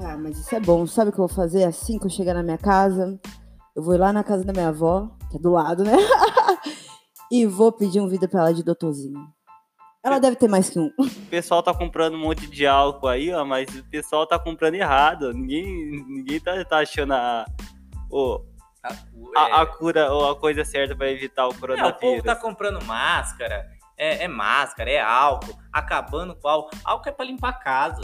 Ah, 0.00 0.16
mas 0.16 0.38
isso 0.38 0.54
é 0.54 0.60
bom. 0.60 0.86
Sabe 0.86 1.10
o 1.10 1.12
que 1.12 1.20
eu 1.20 1.26
vou 1.26 1.36
fazer 1.36 1.64
assim 1.64 1.98
que 1.98 2.06
eu 2.06 2.10
chegar 2.10 2.34
na 2.34 2.42
minha 2.42 2.58
casa? 2.58 3.18
Eu 3.74 3.82
vou 3.82 3.94
ir 3.94 3.98
lá 3.98 4.12
na 4.12 4.24
casa 4.24 4.44
da 4.44 4.52
minha 4.52 4.68
avó, 4.68 5.10
que 5.30 5.36
é 5.36 5.40
do 5.40 5.50
lado, 5.50 5.84
né? 5.84 5.96
e 7.30 7.46
vou 7.46 7.72
pedir 7.72 8.00
um 8.00 8.08
vida 8.08 8.28
pra 8.28 8.40
ela 8.40 8.54
de 8.54 8.62
doutorzinho. 8.62 9.26
Ela 10.04 10.18
deve 10.18 10.36
ter 10.36 10.48
mais 10.48 10.68
que 10.68 10.78
um. 10.78 10.90
O 10.98 11.10
pessoal 11.30 11.62
tá 11.62 11.72
comprando 11.72 12.14
um 12.14 12.18
monte 12.18 12.46
de 12.46 12.66
álcool 12.66 13.08
aí, 13.08 13.32
ó, 13.32 13.44
mas 13.44 13.68
o 13.74 13.82
pessoal 13.84 14.26
tá 14.26 14.38
comprando 14.38 14.74
errado. 14.74 15.32
Ninguém, 15.32 15.64
ninguém 16.06 16.38
tá, 16.38 16.62
tá 16.64 16.78
achando 16.80 17.14
a, 17.14 17.46
o- 18.10 18.44
A, 19.34 19.40
a, 19.40 19.62
a 19.62 19.66
cura 19.66 20.12
ou 20.12 20.30
a 20.30 20.36
coisa 20.36 20.62
certa 20.64 20.94
pra 20.94 21.10
evitar 21.10 21.46
o 21.48 21.52
É, 21.52 21.54
o 21.54 21.58
coronavírus. 21.58 22.00
povo 22.00 22.22
tá 22.22 22.36
comprando 22.36 22.84
máscara, 22.84 23.66
é, 23.96 24.24
é 24.24 24.28
máscara, 24.28 24.90
é 24.90 25.00
álcool, 25.00 25.56
acabando 25.72 26.34
com 26.36 26.46
álcool. 26.48 26.76
Álcool 26.84 27.08
é 27.08 27.12
pra 27.12 27.24
limpar 27.24 27.48
a 27.48 27.52
casa. 27.54 28.02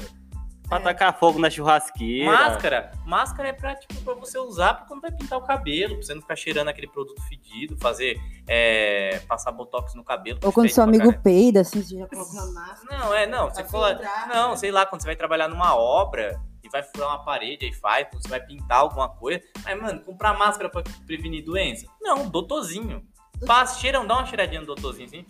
Pra 0.70 0.78
tacar 0.80 1.18
fogo 1.18 1.38
na 1.40 1.50
churrasqueira. 1.50 2.30
Máscara, 2.30 2.92
máscara 3.04 3.48
é 3.48 3.52
pra, 3.52 3.74
tipo, 3.74 3.94
pra 4.02 4.14
você 4.14 4.38
usar 4.38 4.72
pra 4.74 4.86
quando 4.86 5.00
vai 5.00 5.10
pintar 5.10 5.36
o 5.36 5.42
cabelo, 5.42 5.96
pra 5.96 6.02
você 6.06 6.14
não 6.14 6.22
ficar 6.22 6.36
cheirando 6.36 6.68
aquele 6.68 6.86
produto 6.86 7.20
fedido, 7.22 7.76
fazer, 7.80 8.16
é, 8.46 9.20
passar 9.26 9.50
botox 9.50 9.94
no 9.96 10.04
cabelo. 10.04 10.38
Ou 10.44 10.52
quando 10.52 10.68
seu 10.70 10.84
amigo 10.84 11.06
caralho. 11.06 11.22
peida, 11.22 11.60
assim, 11.62 11.82
você 11.82 11.98
já 11.98 12.06
coloca 12.06 12.30
uma 12.30 12.52
máscara. 12.52 12.98
Não, 12.98 13.12
é, 13.12 13.26
não, 13.26 13.50
você 13.50 13.64
cola... 13.64 13.88
filtrar, 13.96 14.28
Não, 14.28 14.50
né? 14.50 14.56
sei 14.56 14.70
lá, 14.70 14.86
quando 14.86 15.02
você 15.02 15.08
vai 15.08 15.16
trabalhar 15.16 15.48
numa 15.48 15.74
obra 15.74 16.40
e 16.62 16.68
vai 16.68 16.84
furar 16.84 17.08
uma 17.08 17.24
parede, 17.24 17.66
aí 17.66 17.72
faz, 17.74 18.06
você 18.12 18.28
vai 18.28 18.40
pintar 18.40 18.78
alguma 18.78 19.08
coisa. 19.08 19.42
Mas, 19.64 19.76
mano, 19.82 20.00
comprar 20.04 20.38
máscara 20.38 20.68
pra 20.70 20.84
prevenir 21.04 21.44
doença? 21.44 21.84
Não, 22.00 22.28
doutorzinho. 22.28 23.02
Passa, 23.44 23.80
cheirão, 23.80 24.06
dá 24.06 24.14
uma 24.14 24.26
cheiradinha 24.26 24.60
no 24.60 24.66
doutorzinho, 24.68 25.06
assim. 25.08 25.26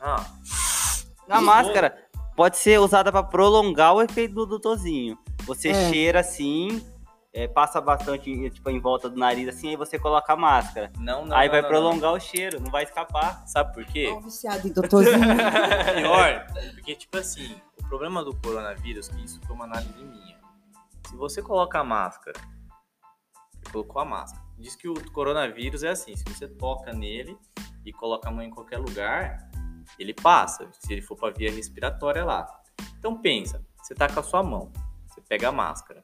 Ah, 0.00 0.24
A 1.28 1.36
Isso. 1.36 1.44
máscara 1.44 1.98
pode 2.40 2.56
ser 2.56 2.80
usada 2.80 3.12
pra 3.12 3.22
prolongar 3.22 3.92
o 3.94 4.00
efeito 4.00 4.34
do 4.34 4.46
doutorzinho. 4.46 5.18
Você 5.44 5.68
É. 5.68 5.90
cheira 5.90 6.20
assim, 6.20 6.82
é, 7.34 7.46
passa 7.46 7.82
bastante 7.82 8.48
tipo, 8.48 8.70
em 8.70 8.80
volta 8.80 9.10
do 9.10 9.18
nariz 9.18 9.46
assim, 9.46 9.68
aí 9.68 9.76
você 9.76 9.98
coloca 9.98 10.32
a 10.32 10.36
máscara. 10.36 10.90
não, 10.98 11.26
não. 11.26 11.36
aí 11.36 11.48
não, 11.48 11.52
vai 11.52 11.60
não, 11.60 11.68
prolongar 11.68 12.14
o 12.14 12.18
cheiro, 12.18 12.58
não 12.58 12.70
vai 12.70 12.84
escapar. 12.84 13.40
não. 13.40 13.46
Sabe 13.46 13.74
por 13.74 13.84
quê? 13.84 14.06
Tô 14.08 14.16
um 14.16 14.22
viciado 14.22 14.66
em 14.66 14.72
doutorzinho. 14.72 15.18
Pior, 16.00 16.46
porque, 16.76 16.94
tipo 16.94 17.18
assim, 17.18 17.54
o 17.78 17.86
problema 17.86 18.24
do 18.24 18.34
coronavírus, 18.34 19.08
que 19.08 19.22
isso 19.22 19.38
foi 19.46 19.54
uma 19.54 19.66
análise 19.66 20.02
minha. 20.02 20.38
Se 21.08 21.16
você 21.16 21.42
coloca 21.42 21.78
a 21.78 21.84
máscara, 21.84 22.40
você 23.52 23.70
colocou 23.70 24.00
a 24.00 24.04
máscara, 24.06 24.42
diz 24.58 24.74
que 24.74 24.88
o 24.88 24.94
coronavírus 25.12 25.82
é 25.82 25.90
assim, 25.90 26.16
se 26.16 26.24
você 26.24 26.48
toca 26.48 26.90
nele 26.90 27.36
e 27.84 27.92
coloca 27.92 28.30
a 28.30 28.32
mão 28.32 28.42
em 28.42 28.50
qualquer 28.50 28.78
lugar, 28.78 29.50
ele 29.98 30.14
passa, 30.14 30.68
se 30.72 30.92
ele 30.92 31.02
for 31.02 31.16
pra 31.16 31.30
via 31.30 31.50
respiratória 31.50 32.24
lá. 32.24 32.46
Então 32.98 33.16
pensa, 33.16 33.64
você 33.82 33.94
tá 33.94 34.08
com 34.08 34.20
a 34.20 34.22
sua 34.22 34.42
mão, 34.42 34.72
você 35.06 35.20
pega 35.20 35.48
a 35.48 35.52
máscara. 35.52 36.02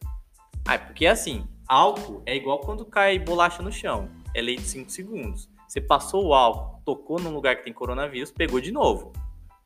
Ah, 0.67 0.79
porque 0.79 1.07
é 1.07 1.11
assim, 1.11 1.47
álcool 1.69 2.23
é 2.27 2.35
igual 2.35 2.61
quando 2.61 2.85
cai 2.85 3.19
bolacha 3.19 3.63
no 3.63 3.73
chão, 3.73 4.11
é 4.35 4.41
lei 4.41 4.57
de 4.57 4.67
5 4.67 4.91
segundos. 4.91 5.49
Você 5.69 5.81
passou 5.81 6.27
o 6.27 6.35
álcool, 6.35 6.81
tocou 6.85 7.19
num 7.19 7.35
lugar 7.35 7.57
que 7.57 7.65
tem 7.65 7.73
coronavírus, 7.73 8.31
pegou 8.31 8.61
de 8.61 8.73
novo 8.73 9.13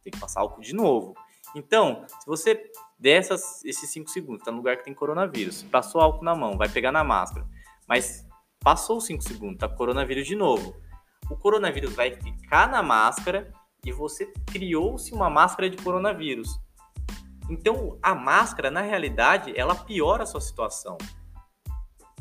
tem 0.02 0.10
que 0.12 0.18
passar 0.18 0.40
álcool 0.40 0.60
de 0.60 0.74
novo. 0.74 1.14
Então, 1.54 2.04
se 2.08 2.26
você 2.26 2.70
der 2.98 3.18
essas- 3.18 3.64
esses 3.64 3.90
5 3.90 4.08
segundos, 4.10 4.44
tá 4.44 4.50
no 4.50 4.58
lugar 4.58 4.76
que 4.76 4.84
tem 4.84 4.94
coronavírus, 4.94 5.62
passou 5.64 6.00
álcool 6.00 6.24
na 6.24 6.34
mão, 6.34 6.56
vai 6.56 6.68
pegar 6.68 6.92
na 6.92 7.02
máscara, 7.02 7.46
mas 7.88 8.26
passou 8.60 8.98
os 8.98 9.04
5 9.04 9.22
segundos, 9.22 9.58
tá 9.58 9.68
coronavírus 9.68 10.26
de 10.26 10.36
novo. 10.36 10.76
O 11.30 11.36
coronavírus 11.36 11.94
vai 11.94 12.12
ficar 12.12 12.68
na 12.68 12.82
máscara 12.82 13.52
e 13.84 13.92
você 13.92 14.26
criou-se 14.46 15.12
uma 15.12 15.30
máscara 15.30 15.68
de 15.70 15.76
coronavírus. 15.76 16.58
Então, 17.48 17.98
a 18.02 18.14
máscara, 18.14 18.70
na 18.70 18.80
realidade, 18.80 19.52
ela 19.58 19.74
piora 19.74 20.22
a 20.22 20.26
sua 20.26 20.40
situação. 20.40 20.96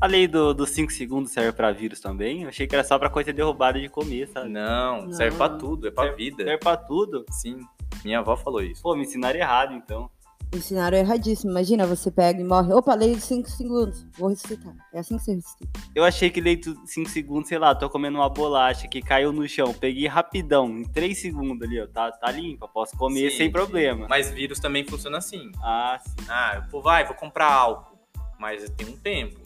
A 0.02 0.08
lei 0.08 0.28
do- 0.28 0.54
dos 0.54 0.70
5 0.72 0.92
segundos 0.92 1.32
serve 1.32 1.52
pra 1.52 1.72
vírus 1.72 2.00
também? 2.00 2.44
Eu 2.44 2.50
achei 2.50 2.66
que 2.66 2.74
era 2.74 2.84
só 2.86 2.98
pra 2.98 3.10
coisa 3.10 3.34
derrubada 3.34 3.80
de 3.80 3.90
comer, 3.90 4.28
sabe? 4.30 4.50
Não, 4.50 5.04
Não. 5.04 5.12
serve 5.14 5.38
pra 5.38 5.50
tudo, 5.50 5.88
é 5.88 5.92
pra 5.92 6.12
vida. 6.14 6.38
Serve 6.44 6.58
pra 6.58 6.78
tudo. 6.78 7.26
Sim, 7.32 7.60
minha 8.04 8.20
avó 8.20 8.36
falou 8.38 8.62
isso. 8.62 8.82
Pô, 8.82 8.96
me 8.96 9.02
ensinaram 9.04 9.38
errado, 9.38 9.74
então. 9.74 10.10
Ensinaram 10.52 10.98
erradíssimo. 10.98 11.52
Imagina, 11.52 11.86
você 11.86 12.10
pega 12.10 12.42
e 12.42 12.44
morre. 12.44 12.74
Opa, 12.74 12.96
lei 12.96 13.14
de 13.14 13.22
5 13.22 13.48
segundos. 13.50 14.04
Vou 14.18 14.30
ressuscitar. 14.30 14.74
É 14.92 15.00
assim 15.00 15.18
que 15.18 15.24
você 15.24 15.36
ressuscita. 15.36 15.80
Eu 15.94 16.04
achei 16.04 16.32
que 16.32 16.42
lei 16.42 16.56
dos 16.56 16.76
5 16.92 17.08
segundos, 17.10 17.50
sei 17.50 17.60
lá, 17.60 17.76
tô 17.76 17.88
comendo 17.88 18.18
uma 18.18 18.30
bolacha 18.30 18.88
que 18.88 19.00
caiu 19.00 19.32
no 19.32 19.48
chão, 19.48 19.72
peguei 19.74 20.08
rapidão, 20.08 20.68
em 20.70 20.84
3 20.86 21.16
segundos 21.16 21.68
ali, 21.68 21.80
ó, 21.80 21.86
tá, 21.86 22.12
tá 22.12 22.32
limpa, 22.32 22.68
posso 22.68 22.98
comer 22.98 23.30
Sim, 23.30 23.38
sem 23.38 23.46
sim. 23.48 23.52
problema. 23.52 24.08
Mas 24.10 24.32
vírus 24.32 24.60
também 24.60 24.84
funciona 24.84 25.20
assim. 25.20 25.52
Ah, 25.62 26.00
sim. 26.04 26.26
Ah, 26.28 26.68
pô, 26.72 26.82
vai, 26.82 27.06
vou 27.06 27.16
comprar 27.16 27.52
álcool. 27.52 28.00
Mas 28.40 28.68
tem 28.72 28.88
um 28.88 28.98
tempo. 28.98 29.40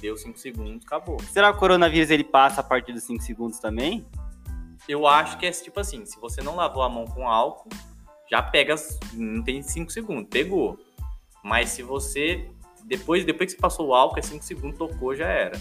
Deu 0.00 0.14
5 0.14 0.38
segundos, 0.38 0.84
acabou. 0.84 1.18
Será 1.22 1.50
que 1.50 1.56
o 1.56 1.60
coronavírus 1.60 2.10
ele 2.10 2.24
passa 2.24 2.60
a 2.60 2.64
partir 2.64 2.92
dos 2.92 3.04
5 3.04 3.22
segundos 3.22 3.58
também? 3.58 4.06
Eu 4.86 5.06
acho 5.06 5.38
que 5.38 5.46
é 5.46 5.50
tipo 5.50 5.80
assim, 5.80 6.04
se 6.04 6.20
você 6.20 6.42
não 6.42 6.54
lavou 6.54 6.82
a 6.82 6.88
mão 6.88 7.06
com 7.06 7.28
álcool, 7.28 7.68
já 8.30 8.42
pega, 8.42 8.74
não 9.14 9.42
tem 9.42 9.62
5 9.62 9.90
segundos, 9.90 10.28
pegou. 10.30 10.78
Mas 11.42 11.70
se 11.70 11.82
você, 11.82 12.48
depois, 12.84 13.24
depois 13.24 13.50
que 13.50 13.56
você 13.56 13.60
passou 13.60 13.88
o 13.88 13.94
álcool, 13.94 14.18
é 14.18 14.22
5 14.22 14.44
segundos, 14.44 14.78
tocou, 14.78 15.14
já 15.14 15.26
era. 15.26 15.58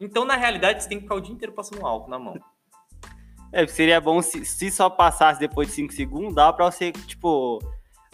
Então, 0.00 0.24
na 0.24 0.36
realidade, 0.36 0.82
você 0.82 0.88
tem 0.88 0.98
que 0.98 1.04
ficar 1.04 1.14
o 1.14 1.20
dia 1.20 1.34
inteiro 1.34 1.52
passando 1.52 1.86
álcool 1.86 2.10
na 2.10 2.18
mão. 2.18 2.38
É, 3.52 3.66
seria 3.66 4.00
bom 4.00 4.20
se, 4.20 4.44
se 4.44 4.70
só 4.70 4.90
passasse 4.90 5.40
depois 5.40 5.68
de 5.68 5.74
5 5.74 5.92
segundos, 5.92 6.34
dava 6.34 6.52
pra 6.52 6.70
você, 6.70 6.92
tipo, 6.92 7.58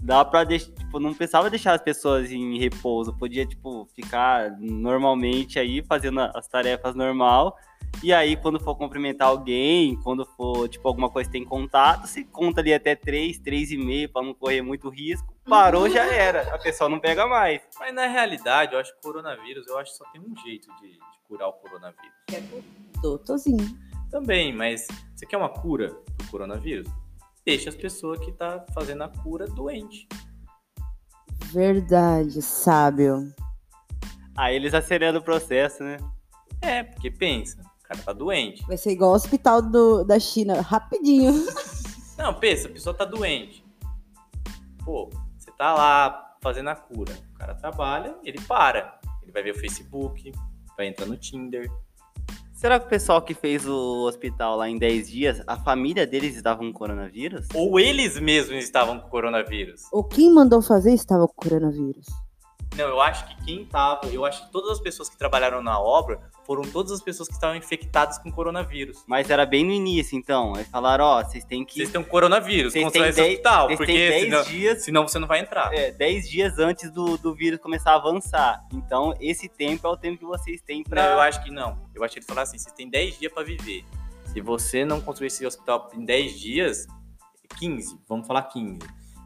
dava 0.03 0.29
pra 0.29 0.45
deixar, 0.45 0.71
tipo, 0.73 1.01
não 1.01 1.15
precisava 1.15 1.49
deixar 1.49 1.75
as 1.75 1.83
pessoas 1.83 2.31
em 2.31 2.59
repouso, 2.59 3.17
podia, 3.17 3.47
tipo, 3.47 3.89
ficar 3.95 4.51
normalmente 4.59 5.59
aí, 5.59 5.83
fazendo 5.83 6.21
as 6.21 6.47
tarefas 6.47 6.95
normal, 6.95 7.57
e 8.03 8.13
aí 8.13 8.37
quando 8.37 8.61
for 8.61 8.77
cumprimentar 8.77 9.29
alguém, 9.29 9.97
quando 10.03 10.25
for, 10.25 10.69
tipo, 10.69 10.87
alguma 10.87 11.11
coisa 11.11 11.29
que 11.29 11.39
tem 11.39 11.45
contato, 11.45 12.07
você 12.07 12.25
conta 12.25 12.61
ali 12.61 12.73
até 12.73 12.95
3, 12.95 13.39
3,5 13.41 14.13
pra 14.13 14.23
não 14.23 14.35
correr 14.35 14.63
muito 14.63 14.89
risco, 14.89 15.35
parou, 15.45 15.89
já 15.89 16.05
era, 16.05 16.55
a 16.55 16.59
pessoa 16.59 16.89
não 16.89 17.01
pega 17.01 17.27
mais. 17.27 17.63
Mas 17.79 17.95
na 17.95 18.07
realidade, 18.07 18.75
eu 18.75 18.81
acho 18.81 18.93
que 18.93 18.99
o 18.99 19.03
coronavírus, 19.03 19.67
eu 19.67 19.79
acho 19.79 19.93
que 19.93 19.99
só 19.99 20.05
tem 20.13 20.21
um 20.21 20.37
jeito 20.45 20.69
de, 20.81 20.93
de 20.93 20.99
curar 21.29 21.49
o 21.49 21.53
coronavírus. 21.55 22.13
Doutorzinho. 23.01 23.67
Também, 24.11 24.53
mas 24.53 24.87
você 25.15 25.25
quer 25.25 25.37
uma 25.39 25.49
cura 25.49 25.89
pro 26.19 26.29
coronavírus? 26.29 26.87
Deixa 27.45 27.71
as 27.71 27.75
pessoas 27.75 28.19
que 28.21 28.31
tá 28.31 28.65
fazendo 28.75 29.03
a 29.03 29.09
cura 29.09 29.47
doente. 29.47 30.07
Verdade, 31.47 32.41
sábio. 32.43 33.33
Aí 34.37 34.57
eles 34.57 34.75
aceleram 34.75 35.19
o 35.19 35.23
processo, 35.23 35.83
né? 35.83 35.97
É, 36.61 36.83
porque 36.83 37.11
pensa, 37.11 37.63
cara 37.93 38.03
tá 38.03 38.13
doente. 38.13 38.65
Vai 38.67 38.77
ser 38.77 38.93
igual 38.93 39.13
o 39.13 39.15
hospital 39.15 39.61
do, 39.61 40.05
da 40.05 40.19
China, 40.19 40.61
rapidinho. 40.61 41.33
Não, 42.17 42.35
pensa, 42.35 42.69
a 42.69 42.71
pessoa 42.71 42.95
tá 42.95 43.05
doente. 43.05 43.65
Pô, 44.85 45.11
você 45.39 45.51
tá 45.53 45.75
lá 45.75 46.37
fazendo 46.41 46.71
a 46.71 46.75
cura. 46.75 47.13
O 47.35 47.39
cara 47.39 47.55
trabalha, 47.55 48.17
ele 48.25 48.41
para. 48.41 48.99
Ele 49.23 49.33
vai 49.33 49.43
ver 49.43 49.53
o 49.53 49.59
Facebook, 49.59 50.33
vai 50.77 50.87
entrar 50.87 51.07
no 51.07 51.17
Tinder. 51.17 51.71
Será 52.53 52.79
que 52.79 52.87
o 52.87 52.89
pessoal 52.89 53.21
que 53.21 53.35
fez 53.35 53.67
o 53.67 54.07
hospital 54.07 54.57
lá 54.57 54.69
em 54.69 54.79
10 54.79 55.11
dias, 55.11 55.43
a 55.49 55.57
família 55.57 56.07
deles 56.07 56.37
estava 56.37 56.61
com 56.61 56.73
coronavírus? 56.73 57.49
Ou 57.55 57.79
eles 57.81 58.21
mesmos 58.21 58.63
estavam 58.63 59.01
com 59.01 59.09
coronavírus. 59.09 59.83
Ou 59.91 60.05
quem 60.05 60.33
mandou 60.33 60.63
fazer 60.63 60.93
estava 60.93 61.27
com 61.27 61.35
coronavírus. 61.35 62.07
Não, 62.77 62.89
eu 62.89 63.01
acho 63.01 63.27
que 63.27 63.45
quem 63.45 63.65
tava, 63.67 64.07
eu 64.07 64.25
acho 64.25 64.47
que 64.47 64.53
todas 64.53 64.71
as 64.71 64.81
pessoas 64.81 65.09
que 65.09 65.17
trabalharam 65.19 65.63
na 65.63 65.79
obra 65.79 66.21
foram 66.47 66.63
todas 66.63 66.91
as 66.91 67.03
pessoas 67.03 67.29
que 67.29 67.35
estavam 67.35 67.55
infectadas 67.57 68.19
com 68.19 68.33
coronavírus. 68.33 69.05
Mas 69.07 69.29
era 69.31 69.45
bem 69.45 69.65
no 69.65 69.73
início, 69.73 70.17
então. 70.19 70.55
Eles 70.55 70.69
falaram, 70.69 71.05
ó, 71.05 71.23
vocês 71.23 71.45
têm 71.45 71.65
que... 71.65 71.75
Vocês 71.75 71.91
têm 71.91 72.01
um 72.01 72.05
coronavírus, 72.05 72.73
Vocês 72.73 72.91
têm 72.93 73.03
esse 73.05 73.17
dez- 73.17 73.31
hospital, 73.31 73.69
porque 73.69 73.87
têm 73.87 73.97
10 74.09 74.23
senão, 74.25 74.43
dias 74.45 74.85
senão 74.85 75.09
você 75.09 75.19
não 75.19 75.29
vai 75.29 75.41
entrar. 75.41 75.73
É, 75.73 75.91
10 75.93 76.29
dias 76.29 76.59
antes 76.59 76.91
do, 76.91 77.17
do 77.19 77.35
vírus 77.35 77.61
começar 77.61 77.93
a 77.93 77.97
avançar. 77.97 78.61
Então, 78.73 79.15
esse 79.21 79.49
tempo 79.49 79.87
é 79.87 79.91
o 79.91 79.97
tempo 79.97 80.19
que 80.19 80.25
vocês 80.25 80.61
têm 80.63 80.83
pra. 80.83 81.03
Não, 81.03 81.13
eu 81.13 81.21
acho 81.21 81.43
que 81.45 81.51
não. 81.51 81.79
Eu 81.95 82.03
acho 82.03 82.15
que 82.15 82.19
eles 82.21 82.27
falaram 82.27 82.49
assim: 82.49 82.59
vocês 82.59 82.75
têm 82.75 82.89
10 82.89 83.19
dias 83.19 83.33
pra 83.33 83.43
viver. 83.43 83.85
Se 84.33 84.41
você 84.41 84.85
não 84.85 85.01
construir 85.01 85.27
esse 85.27 85.45
hospital 85.47 85.91
em 85.95 86.05
10 86.05 86.41
dias, 86.41 86.87
15, 87.59 87.99
vamos 88.09 88.27
falar 88.27 88.43
15. 88.45 88.79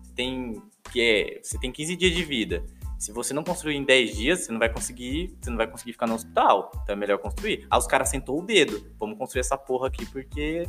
Você 0.02 0.12
tem, 0.14 0.62
que 0.90 1.00
é, 1.00 1.40
você 1.42 1.58
tem 1.58 1.70
15 1.70 1.96
dias 1.96 2.12
de 2.14 2.24
vida. 2.24 2.64
Se 2.98 3.12
você 3.12 3.34
não 3.34 3.44
construir 3.44 3.76
em 3.76 3.84
10 3.84 4.16
dias, 4.16 4.40
você 4.40 4.52
não 4.52 4.58
vai 4.58 4.72
conseguir, 4.72 5.36
você 5.40 5.50
não 5.50 5.56
vai 5.56 5.66
conseguir 5.66 5.92
ficar 5.92 6.06
no 6.06 6.14
hospital. 6.14 6.70
Então 6.82 6.94
é 6.94 6.96
melhor 6.96 7.18
construir. 7.18 7.66
Aí 7.70 7.78
os 7.78 7.86
caras 7.86 8.08
sentou 8.08 8.40
o 8.40 8.42
dedo. 8.42 8.90
Vamos 8.98 9.18
construir 9.18 9.40
essa 9.40 9.58
porra 9.58 9.88
aqui 9.88 10.06
porque 10.06 10.66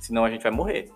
senão 0.00 0.24
a 0.24 0.30
gente 0.30 0.42
vai 0.42 0.52
morrer. 0.52 0.90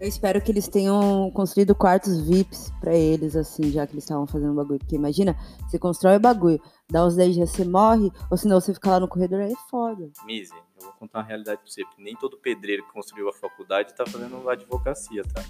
Eu 0.00 0.08
espero 0.08 0.40
que 0.40 0.52
eles 0.52 0.68
tenham 0.68 1.28
construído 1.32 1.74
quartos 1.74 2.20
VIPs 2.20 2.72
pra 2.80 2.94
eles, 2.94 3.34
assim, 3.34 3.70
já 3.70 3.84
que 3.84 3.94
eles 3.94 4.04
estavam 4.04 4.28
fazendo 4.28 4.54
bagulho. 4.54 4.78
Porque 4.78 4.94
imagina, 4.94 5.36
você 5.68 5.76
constrói 5.76 6.16
o 6.16 6.20
bagulho, 6.20 6.62
dá 6.88 7.04
uns 7.04 7.16
10 7.16 7.34
dias 7.34 7.50
você 7.50 7.64
morre, 7.64 8.10
ou 8.30 8.36
senão 8.36 8.60
você 8.60 8.72
fica 8.72 8.90
lá 8.90 9.00
no 9.00 9.08
corredor, 9.08 9.40
aí 9.40 9.52
é 9.52 9.68
foda. 9.68 10.08
Mise, 10.24 10.54
eu 10.54 10.84
vou 10.84 10.92
contar 10.92 11.18
uma 11.18 11.24
realidade 11.24 11.60
pra 11.60 11.68
você, 11.68 11.82
nem 11.98 12.14
todo 12.14 12.38
pedreiro 12.38 12.86
que 12.86 12.92
construiu 12.92 13.28
a 13.28 13.32
faculdade 13.32 13.92
tá 13.94 14.06
fazendo 14.06 14.48
advocacia, 14.48 15.24
tá? 15.24 15.42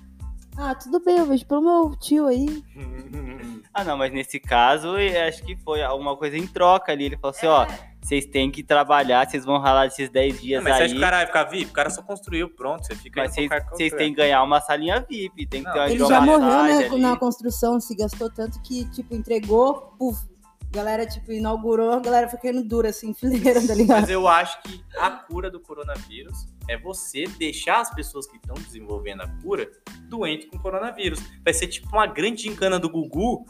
Ah, 0.60 0.74
tudo 0.74 0.98
bem, 0.98 1.18
eu 1.18 1.26
vejo 1.26 1.46
pelo 1.46 1.62
meu 1.62 1.96
tio 1.96 2.26
aí. 2.26 2.62
Ah, 3.74 3.84
não, 3.84 3.96
mas 3.96 4.12
nesse 4.12 4.40
caso, 4.40 4.94
acho 5.28 5.44
que 5.44 5.54
foi 5.54 5.82
alguma 5.82 6.16
coisa 6.16 6.36
em 6.36 6.46
troca 6.48 6.90
ali. 6.90 7.04
Ele 7.04 7.16
falou 7.16 7.30
assim: 7.30 7.46
ó, 7.46 7.64
vocês 8.00 8.26
têm 8.26 8.50
que 8.50 8.64
trabalhar, 8.64 9.28
vocês 9.28 9.44
vão 9.44 9.60
ralar 9.60 9.86
esses 9.86 10.08
10 10.10 10.40
dias 10.40 10.64
Não, 10.64 10.68
mas 10.68 10.78
você 10.78 10.82
acha 10.82 10.92
aí. 10.94 10.98
que 10.98 10.98
o 10.98 11.00
cara 11.00 11.16
vai 11.18 11.26
ficar 11.26 11.44
VIP? 11.44 11.70
O 11.70 11.74
cara 11.74 11.90
só 11.90 12.02
construiu, 12.02 12.48
pronto. 12.48 12.84
Você 12.84 12.96
fica 12.96 13.20
Mas 13.22 13.38
aí 13.38 13.48
vocês 13.70 13.92
têm 13.92 14.10
que 14.10 14.16
ganhar 14.16 14.42
uma 14.42 14.60
salinha 14.60 15.04
VIP, 15.08 15.46
tem 15.46 15.62
que 15.62 15.68
Não, 15.68 15.74
ter 15.74 15.78
uma 15.80 15.90
Ele 15.90 15.98
já 16.06 16.20
morreu 16.20 16.62
né, 16.64 16.86
ali. 16.86 17.00
na 17.00 17.16
construção, 17.16 17.78
se 17.78 17.94
gastou 17.94 18.28
tanto 18.30 18.60
que, 18.62 18.84
tipo, 18.90 19.14
entregou, 19.14 19.94
puf. 19.96 20.26
Galera, 20.70 21.06
tipo, 21.06 21.32
inaugurou, 21.32 21.92
a 21.92 22.00
galera 22.00 22.28
foi 22.28 22.38
caindo 22.38 22.62
dura, 22.62 22.90
assim, 22.90 23.14
fileira, 23.14 23.66
tá 23.66 23.74
ligado? 23.74 24.00
Mas 24.02 24.10
eu 24.10 24.28
acho 24.28 24.62
que 24.62 24.84
a 24.98 25.10
cura 25.10 25.50
do 25.50 25.58
coronavírus 25.58 26.46
é 26.68 26.76
você 26.76 27.24
deixar 27.38 27.80
as 27.80 27.94
pessoas 27.94 28.26
que 28.26 28.36
estão 28.36 28.54
desenvolvendo 28.54 29.22
a 29.22 29.28
cura 29.42 29.70
doentes 30.08 30.48
com 30.50 30.58
coronavírus. 30.58 31.20
Vai 31.42 31.54
ser 31.54 31.68
tipo 31.68 31.88
uma 31.88 32.06
grande 32.06 32.42
gincana 32.42 32.78
do 32.78 32.90
Gugu, 32.90 33.46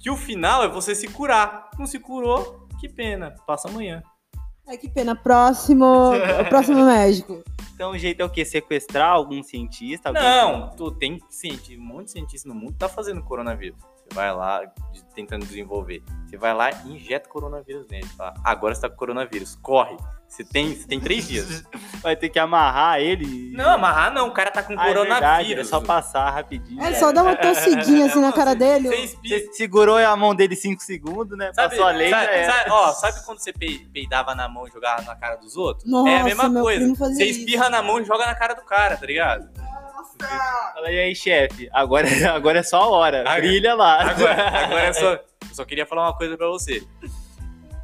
que 0.00 0.10
o 0.10 0.16
final 0.16 0.64
é 0.64 0.68
você 0.68 0.94
se 0.94 1.06
curar. 1.06 1.70
Não 1.78 1.86
se 1.86 2.00
curou, 2.00 2.66
que 2.80 2.88
pena. 2.88 3.32
Passa 3.46 3.68
amanhã. 3.68 4.02
Ai, 4.66 4.76
que 4.76 4.88
pena. 4.88 5.14
Próximo, 5.14 5.84
o 5.84 6.44
próximo 6.50 6.84
médico. 6.84 7.44
Então 7.74 7.92
o 7.92 7.98
jeito 7.98 8.20
é 8.20 8.24
o 8.24 8.30
quê? 8.30 8.44
Sequestrar 8.44 9.10
algum 9.10 9.42
cientista? 9.42 10.08
alguém 10.08 10.22
Não, 10.22 10.70
tu 10.70 10.90
tem 10.90 11.20
cientista, 11.28 11.80
um 11.80 11.84
monte 11.84 12.06
de 12.06 12.12
cientista 12.12 12.48
no 12.48 12.54
mundo 12.54 12.72
que 12.72 12.78
tá 12.78 12.88
fazendo 12.88 13.22
coronavírus. 13.22 13.78
Você 14.08 14.14
vai 14.14 14.34
lá 14.34 14.62
tentando 15.14 15.44
desenvolver. 15.44 16.02
Você 16.26 16.36
vai 16.36 16.54
lá 16.54 16.70
e 16.84 16.92
injeta 16.96 17.28
coronavírus 17.28 17.86
nele. 17.90 18.06
Fala, 18.16 18.34
agora 18.44 18.74
você 18.74 18.82
tá 18.82 18.88
com 18.90 18.96
coronavírus, 18.96 19.56
corre. 19.62 19.96
Você 20.28 20.42
tem, 20.44 20.74
você 20.74 20.86
tem 20.88 20.98
três 21.00 21.26
dias. 21.28 21.62
que 21.62 21.78
Vai 22.02 22.16
ter 22.16 22.28
que 22.28 22.38
amarrar 22.38 23.00
ele. 23.00 23.52
Não, 23.54 23.70
amarrar 23.70 24.12
não, 24.12 24.26
o 24.28 24.32
cara 24.32 24.50
tá 24.50 24.60
com 24.62 24.72
Ah, 24.78 24.88
é 24.88 24.92
verdade, 24.92 25.08
coronavírus. 25.20 25.66
é 25.66 25.70
só 25.70 25.80
passar 25.80 26.30
rapidinho. 26.30 26.82
É 26.82 26.92
só 26.94 27.12
dar 27.12 27.22
uma 27.22 27.36
tossidinha 27.36 28.06
assim 28.06 28.20
na 28.20 28.32
cara 28.32 28.54
dele. 28.54 28.88
Você 28.88 29.52
segurou 29.52 29.96
a 29.96 30.16
mão 30.16 30.34
dele 30.34 30.56
5 30.56 30.82
segundos, 30.82 31.38
né? 31.38 31.52
Sabe, 31.54 31.70
Passou 31.70 31.86
a 31.86 31.92
lei, 31.92 32.10
sabe, 32.10 32.26
era. 32.26 32.52
sabe- 32.52 32.70
ó, 32.70 32.92
sabe 32.92 33.24
quando 33.24 33.38
você 33.38 33.52
pe- 33.52 33.88
peidava 33.92 34.34
na 34.34 34.48
mão 34.48 34.66
e 34.66 34.70
jogava 34.70 35.02
na 35.02 35.14
cara 35.14 35.36
dos 35.36 35.56
outros? 35.56 35.88
Nossa, 35.88 36.10
é 36.10 36.20
a 36.20 36.24
mesma 36.24 36.48
meu 36.48 36.62
coisa. 36.62 36.94
Você 36.94 37.24
isso. 37.24 37.40
espirra 37.40 37.70
na 37.70 37.80
mão 37.82 38.00
e 38.00 38.04
joga 38.04 38.26
na 38.26 38.34
cara 38.34 38.54
do 38.54 38.62
cara, 38.64 38.96
tá 38.96 39.06
ligado? 39.06 39.48
Fala, 40.18 40.86
aí, 40.88 41.14
chefe? 41.14 41.68
Agora, 41.72 42.06
agora 42.34 42.58
é 42.60 42.62
só 42.62 42.82
a 42.82 42.88
hora. 42.88 43.20
Agora- 43.20 43.40
Brilha 43.40 43.74
lá. 43.74 44.10
Agora, 44.10 44.48
agora 44.64 44.82
é 44.82 44.92
só. 44.92 45.12
Eu 45.12 45.54
só 45.54 45.64
queria 45.64 45.86
falar 45.86 46.06
uma 46.06 46.16
coisa 46.16 46.36
pra 46.36 46.46
você. 46.48 46.82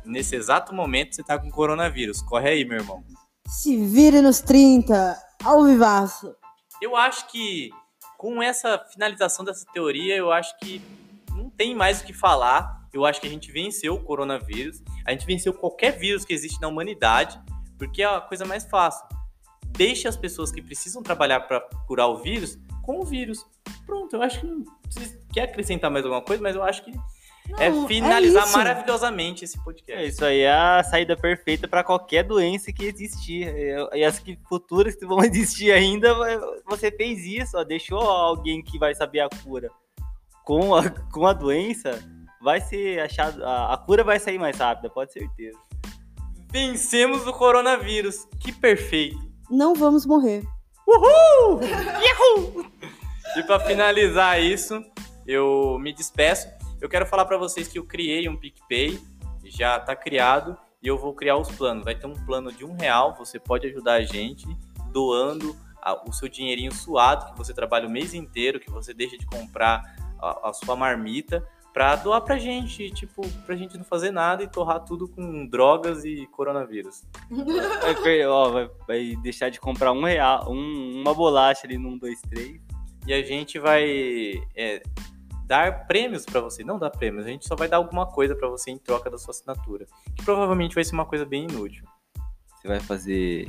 Nesse 0.04 0.34
exato 0.36 0.74
momento 0.74 1.14
você 1.14 1.22
tá 1.22 1.38
com 1.38 1.50
coronavírus. 1.50 2.20
Corre 2.22 2.48
aí, 2.50 2.64
meu 2.64 2.78
irmão. 2.78 3.04
Se 3.46 3.76
vire 3.86 4.20
nos 4.20 4.40
30, 4.40 5.16
ao 5.44 5.64
vivaço. 5.64 6.34
Eu 6.80 6.96
acho 6.96 7.26
que 7.28 7.70
com 8.18 8.42
essa 8.42 8.78
finalização 8.92 9.44
dessa 9.44 9.64
teoria, 9.72 10.16
eu 10.16 10.32
acho 10.32 10.56
que 10.58 10.82
não 11.34 11.48
tem 11.50 11.74
mais 11.74 12.00
o 12.00 12.04
que 12.04 12.12
falar. 12.12 12.80
Eu 12.92 13.04
acho 13.06 13.20
que 13.20 13.26
a 13.26 13.30
gente 13.30 13.50
venceu 13.52 13.94
o 13.94 14.02
coronavírus. 14.02 14.82
A 15.06 15.12
gente 15.12 15.24
venceu 15.26 15.54
qualquer 15.54 15.92
vírus 15.98 16.24
que 16.24 16.32
existe 16.32 16.60
na 16.60 16.68
humanidade, 16.68 17.40
porque 17.78 18.02
é 18.02 18.06
a 18.06 18.20
coisa 18.20 18.44
mais 18.44 18.64
fácil. 18.64 19.04
Deixe 19.86 20.06
as 20.08 20.16
pessoas 20.16 20.50
que 20.52 20.60
precisam 20.62 21.02
trabalhar 21.02 21.40
para 21.40 21.60
curar 21.86 22.06
o 22.08 22.16
vírus 22.18 22.58
com 22.82 23.00
o 23.00 23.04
vírus. 23.04 23.44
Pronto, 23.86 24.14
eu 24.16 24.22
acho 24.22 24.40
que 24.40 24.46
não 24.46 24.64
precisa- 24.82 25.18
quer 25.32 25.42
acrescentar 25.42 25.90
mais 25.90 26.04
alguma 26.04 26.22
coisa, 26.22 26.42
mas 26.42 26.54
eu 26.56 26.62
acho 26.62 26.84
que 26.84 26.92
é 27.58 27.68
Não, 27.70 27.88
finalizar 27.88 28.44
isso. 28.46 28.56
maravilhosamente 28.56 29.44
esse 29.44 29.58
É, 29.58 29.62
podcast. 29.62 30.06
Isso 30.08 30.24
aí 30.24 30.40
é 30.40 30.52
a 30.52 30.82
saída 30.84 31.16
perfeita 31.16 31.66
pra 31.66 31.82
qualquer 31.82 32.22
doença 32.24 32.72
que 32.72 32.84
existir. 32.84 33.48
É, 33.48 33.98
E 33.98 34.04
as 34.04 34.18
que 34.18 34.38
futuras 34.48 34.94
que 34.94 35.04
vão 35.04 35.18
existir 35.24 35.72
ainda, 35.72 36.14
você 36.66 36.90
fez 36.90 37.24
isso, 37.24 37.56
ó, 37.58 37.64
deixou 37.64 38.00
alguém 38.00 38.62
que 38.62 38.78
vai 38.78 38.94
saber 38.94 39.20
a 39.20 39.28
cura 39.44 39.70
com 40.44 40.74
a, 40.74 40.88
com 40.90 41.26
a 41.26 41.32
doença, 41.32 41.98
vai 42.40 42.60
ser 42.60 43.00
achado. 43.00 43.44
A, 43.44 43.74
a 43.74 43.76
cura 43.76 44.02
vai 44.04 44.18
sair 44.20 44.38
mais 44.38 44.56
rápida, 44.56 44.88
pode 44.90 45.12
ter 45.12 45.20
certeza. 45.20 45.58
Vencemos 46.50 47.26
o 47.26 47.32
coronavírus. 47.32 48.26
Que 48.40 48.52
perfeito. 48.52 49.31
Não 49.52 49.74
vamos 49.74 50.06
morrer. 50.06 50.42
E 53.36 53.42
pra 53.44 53.60
finalizar 53.60 54.40
isso, 54.42 54.82
eu 55.26 55.78
me 55.78 55.92
despeço. 55.92 56.48
Eu 56.80 56.88
quero 56.88 57.06
falar 57.06 57.24
pra 57.24 57.36
vocês 57.38 57.68
que 57.68 57.78
eu 57.78 57.84
criei 57.86 58.28
um 58.28 58.36
PicPay, 58.36 59.00
já 59.44 59.78
tá 59.78 59.94
criado, 59.94 60.56
e 60.82 60.88
eu 60.88 60.98
vou 60.98 61.14
criar 61.14 61.36
os 61.36 61.48
planos. 61.50 61.84
Vai 61.84 61.94
ter 61.94 62.06
um 62.06 62.14
plano 62.26 62.50
de 62.52 62.64
um 62.64 62.74
real, 62.74 63.14
você 63.14 63.38
pode 63.38 63.66
ajudar 63.68 63.94
a 63.94 64.02
gente 64.02 64.46
doando 64.90 65.56
a- 65.80 66.02
o 66.08 66.12
seu 66.12 66.28
dinheirinho 66.28 66.72
suado, 66.72 67.32
que 67.32 67.38
você 67.38 67.54
trabalha 67.54 67.86
o 67.86 67.90
mês 67.90 68.12
inteiro, 68.14 68.58
que 68.60 68.70
você 68.70 68.92
deixa 68.92 69.16
de 69.16 69.26
comprar 69.26 69.82
a, 70.20 70.50
a 70.50 70.52
sua 70.52 70.74
marmita, 70.76 71.46
pra 71.72 71.96
doar 71.96 72.20
pra 72.20 72.36
gente, 72.38 72.90
tipo, 72.90 73.26
pra 73.46 73.56
gente 73.56 73.76
não 73.78 73.84
fazer 73.84 74.10
nada 74.10 74.42
e 74.42 74.48
torrar 74.48 74.80
tudo 74.84 75.08
com 75.08 75.46
drogas 75.46 76.04
e 76.04 76.26
coronavírus. 76.32 77.02
Vai, 77.80 77.94
per- 78.02 78.28
ó, 78.28 78.50
vai- 78.50 78.70
vai 78.86 79.16
deixar 79.22 79.48
de 79.50 79.58
comprar 79.60 79.92
um 79.92 80.02
real, 80.04 80.50
um- 80.50 81.00
uma 81.00 81.14
bolacha 81.14 81.66
ali 81.66 81.78
num, 81.78 81.96
dois, 81.98 82.20
três. 82.22 82.60
e 83.06 83.12
a 83.12 83.22
gente 83.22 83.58
vai 83.58 84.34
é, 84.54 84.82
dar 85.46 85.86
prêmios 85.86 86.24
pra 86.24 86.40
você. 86.40 86.62
Não 86.62 86.78
dar 86.78 86.90
prêmios, 86.90 87.26
a 87.26 87.28
gente 87.28 87.48
só 87.48 87.56
vai 87.56 87.66
dar 87.68 87.78
alguma 87.78 88.06
coisa 88.06 88.34
pra 88.36 88.48
você 88.48 88.70
em 88.70 88.78
troca 88.78 89.10
da 89.10 89.18
sua 89.18 89.32
assinatura. 89.32 89.86
Que 90.14 90.24
provavelmente 90.24 90.74
vai 90.74 90.84
ser 90.84 90.94
uma 90.94 91.04
coisa 91.06 91.24
bem 91.24 91.44
inútil. 91.44 91.84
Você 92.60 92.68
vai 92.68 92.78
fazer. 92.80 93.46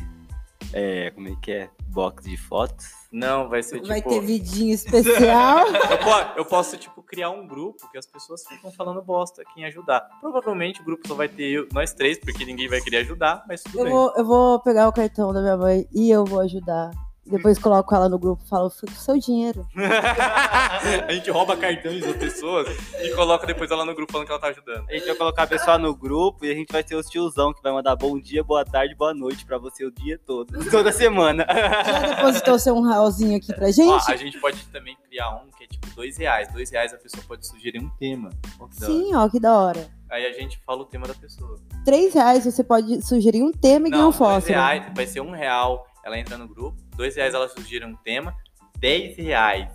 É, 0.74 1.12
como 1.12 1.28
é 1.28 1.36
que 1.42 1.52
é? 1.52 1.70
Box 1.88 2.24
de 2.24 2.36
fotos. 2.36 2.88
Não, 3.12 3.48
vai 3.48 3.62
ser 3.62 3.80
Vai 3.86 3.98
tipo. 4.02 4.10
ter 4.10 4.22
vidinho 4.22 4.74
especial. 4.74 5.68
Eu, 5.70 5.98
po- 6.00 6.38
eu 6.40 6.46
posso, 6.46 6.76
tipo, 6.78 7.04
criar 7.04 7.30
um 7.30 7.46
grupo 7.48 7.88
que 7.92 7.98
as 7.98 8.08
pessoas 8.08 8.44
ficam 8.48 8.72
falando 8.72 9.00
bosta 9.04 9.44
aqui 9.44 9.62
em 9.62 9.66
ajudar. 9.66 10.02
Provavelmente 10.20 10.82
o 10.82 10.84
grupo 10.84 11.08
só 11.08 11.14
vai 11.14 11.28
ter 11.28 11.44
eu- 11.52 11.68
nós 11.72 11.94
três, 11.94 12.18
porque 12.18 12.44
ninguém 12.44 12.68
vai 12.68 12.82
querer 12.82 12.98
ajudar, 12.98 13.44
mas 13.48 13.62
tudo 13.62 13.78
Eu 13.80 13.84
bem. 13.84 13.94
vou, 13.94 14.14
eu 14.18 14.26
vou 14.26 14.60
pegar 14.62 14.88
o 14.88 14.94
cartão 14.94 15.32
da 15.32 15.42
minha 15.42 15.58
mãe 15.58 15.88
e 15.94 16.10
eu 16.10 16.26
vou 16.26 16.40
ajudar. 16.40 16.90
Depois 17.26 17.58
coloco 17.58 17.96
ela 17.96 18.10
no 18.10 18.20
grupo 18.20 18.44
e 18.46 18.50
falo, 18.50 18.70
foi 18.70 18.90
seu 18.90 19.18
dinheiro. 19.18 19.66
a 21.08 21.12
gente 21.12 21.32
rouba 21.32 21.56
cartões 21.56 22.02
das 22.02 22.18
pessoas 22.18 22.68
e 23.02 23.10
coloca 23.16 23.48
depois 23.48 23.72
ela 23.72 23.86
no 23.86 23.96
grupo 23.96 24.12
falando 24.12 24.28
que 24.28 24.34
ela 24.34 24.42
tá 24.42 24.48
ajudando. 24.48 24.90
A 24.90 24.94
gente 24.94 25.06
vai 25.06 25.16
colocar 25.16 25.44
a 25.44 25.48
pessoa 25.48 25.78
no 25.78 25.96
grupo 25.96 26.44
e 26.46 26.52
a 26.52 26.54
gente 26.54 26.72
vai 26.72 26.86
ser 26.86 26.96
os 26.96 27.08
tiozão 27.08 27.54
que 27.54 27.64
vai 27.64 27.72
mandar 27.72 27.96
bom 27.96 28.20
dia, 28.20 28.44
boa 28.44 28.66
tarde, 28.66 28.94
boa 28.94 29.14
noite 29.14 29.46
pra 29.46 29.58
você 29.58 29.86
o 29.86 29.92
dia 29.92 30.20
todo. 30.26 30.54
Toda 30.70 30.92
semana. 30.92 31.46
Já 31.48 32.16
depositou 32.16 32.60
seu 32.60 32.76
um 32.76 32.82
realzinho 32.82 33.38
aqui 33.38 33.54
pra 33.54 33.72
gente? 33.72 33.90
Ó, 33.90 34.12
a 34.12 34.16
gente 34.18 34.38
pode 34.40 34.62
também 34.68 34.98
criar 35.08 35.30
um 35.30 35.50
que 35.58 35.64
é 35.64 35.68
tipo 35.68 35.90
dois 35.96 36.18
reais. 36.18 36.52
Dois 36.52 36.70
reais 36.70 36.94
a 36.94 36.98
pessoa 36.98 37.24
pode 37.26 37.48
sugerir 37.48 37.80
um 37.80 37.90
tema. 37.98 38.32
Ó. 38.60 38.68
Sim, 38.70 39.16
ó, 39.16 39.30
que 39.30 39.40
da 39.40 39.58
hora. 39.58 39.88
Aí 40.12 40.26
a 40.26 40.34
gente 40.34 40.60
fala 40.66 40.82
o 40.82 40.86
tema 40.86 41.08
da 41.08 41.14
pessoa. 41.14 41.58
Três 41.86 42.14
reais 42.14 42.44
você 42.44 42.64
pode 42.64 43.02
sugerir 43.02 43.42
um 43.42 43.52
tema 43.52 43.88
e 43.88 43.92
ganhar 43.92 44.08
um 44.08 44.12
fósforo. 44.12 44.54
reais, 44.54 44.84
vai 44.94 45.08
ser 45.08 45.22
um 45.22 45.32
real, 45.32 45.86
ela 46.04 46.20
entra 46.20 46.38
no 46.38 46.48
grupo. 46.48 46.83
Dois 46.96 47.16
reais 47.16 47.34
ela 47.34 47.48
sugere 47.50 47.86
um 47.86 47.96
tema. 47.96 48.36
Dez 48.78 49.18
reais 49.18 49.70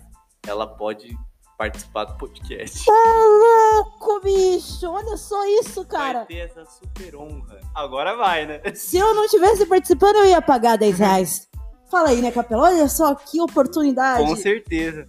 ela 0.47 0.65
pode 0.67 1.17
participar 1.57 2.05
do 2.05 2.17
podcast. 2.17 2.85
Louco, 2.89 4.21
bicho! 4.21 4.89
Olha 4.89 5.17
só 5.17 5.45
isso, 5.59 5.85
cara. 5.85 6.19
Vai 6.19 6.27
ter 6.27 6.37
essa 6.37 6.63
super 6.65 7.17
honra. 7.17 7.59
Agora 7.75 8.15
vai, 8.15 8.45
né? 8.45 8.61
Se 8.73 8.97
eu 8.97 9.13
não 9.13 9.27
tivesse 9.27 9.65
participando, 9.65 10.15
eu 10.17 10.25
ia 10.25 10.41
pagar 10.41 10.77
10 10.77 10.99
reais. 10.99 11.49
Fala 11.91 12.09
aí, 12.09 12.21
né, 12.21 12.31
Capela? 12.31 12.69
Olha 12.69 12.87
só 12.87 13.13
que 13.13 13.41
oportunidade. 13.41 14.23
Com 14.23 14.35
certeza. 14.35 15.07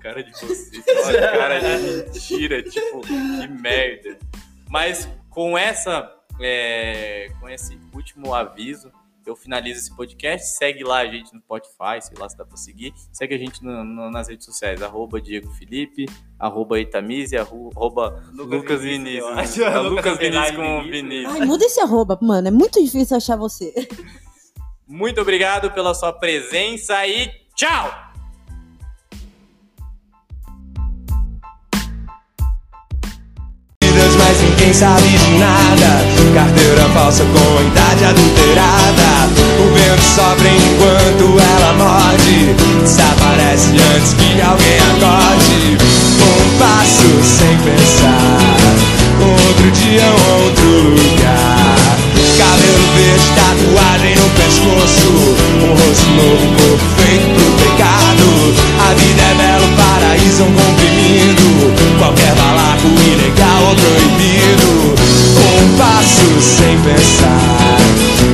Cara 0.00 0.22
de 0.22 0.32
vocês, 0.32 0.84
cara 1.12 1.58
de 1.60 2.12
mentira, 2.12 2.62
tipo, 2.62 3.00
que 3.00 3.48
merda. 3.48 4.18
Mas 4.68 5.08
com 5.30 5.56
essa, 5.56 6.12
é, 6.40 7.28
com 7.38 7.48
esse 7.48 7.78
último 7.94 8.34
aviso, 8.34 8.90
eu 9.26 9.36
finalizo 9.36 9.80
esse 9.80 9.94
podcast. 9.96 10.46
Segue 10.56 10.82
lá 10.84 10.98
a 10.98 11.06
gente 11.06 11.32
no 11.34 11.40
Spotify, 11.40 12.00
sei 12.00 12.16
lá 12.18 12.28
se 12.28 12.36
dá 12.36 12.44
pra 12.44 12.56
seguir. 12.56 12.92
Segue 13.12 13.34
a 13.34 13.38
gente 13.38 13.62
no- 13.64 13.84
no- 13.84 14.10
nas 14.10 14.28
redes 14.28 14.44
sociais, 14.46 14.82
arroba 14.82 15.20
Diego 15.20 15.50
Felipe, 15.52 16.06
arroba 16.38 16.78
Itamize, 16.80 17.36
arroba 17.36 18.22
Lucas, 18.32 18.82
Vinícius. 18.82 19.62
Ah, 19.62 19.80
Lucas 19.80 20.18
Vinícius 20.18 20.50
Underline 20.50 20.56
com. 20.84 20.90
Vinícius. 20.90 21.32
Ai, 21.34 21.46
muda 21.46 21.64
esse 21.64 21.80
arroba, 21.80 22.18
mano. 22.20 22.48
É 22.48 22.50
muito 22.50 22.82
difícil 22.82 23.16
achar 23.16 23.36
você. 23.36 23.72
Muito 24.86 25.20
obrigado 25.20 25.70
pela 25.72 25.94
sua 25.94 26.12
presença 26.12 27.06
e 27.06 27.28
tchau! 27.56 28.11
Sabe 34.72 35.08
de 35.08 35.38
nada. 35.38 36.04
Carteira 36.34 36.88
falsa 36.94 37.24
com 37.24 37.66
idade 37.66 38.04
adulterada. 38.04 39.28
O 39.60 39.74
vento 39.74 40.02
sopra 40.02 40.48
enquanto 40.48 41.38
ela 41.38 41.72
morde. 41.74 42.54
Desaparece 42.82 43.70
antes 43.94 44.14
que 44.14 44.40
alguém 44.40 44.78
acorde. 44.92 45.76
Um 46.22 46.58
passo 46.58 47.10
sem 47.22 47.56
pensar. 47.58 48.52
Outro 49.20 49.70
dia, 49.72 50.06
outro 50.36 50.68
lugar. 50.90 51.98
Cabelo 52.38 52.86
verde, 52.96 53.26
tatuagem 53.36 54.16
no 54.16 54.28
pescoço. 54.30 55.36
Um 55.62 55.74
rosto 55.74 56.08
novo, 56.16 56.46
corpo 56.56 56.84
feito 56.96 57.28
pro 57.34 57.50
pecado. 57.64 58.02
A 58.80 58.94
vida 58.94 59.22
é 59.22 59.34
belo, 59.34 59.68
paraíso 59.76 60.44
um 60.44 60.52
comprimido. 60.52 61.72
Qualquer 61.98 62.34
balaco 62.34 62.88
proibido. 63.74 64.94
Um 65.38 65.76
passo 65.76 66.40
sem 66.40 66.78
pensar, 66.80 67.78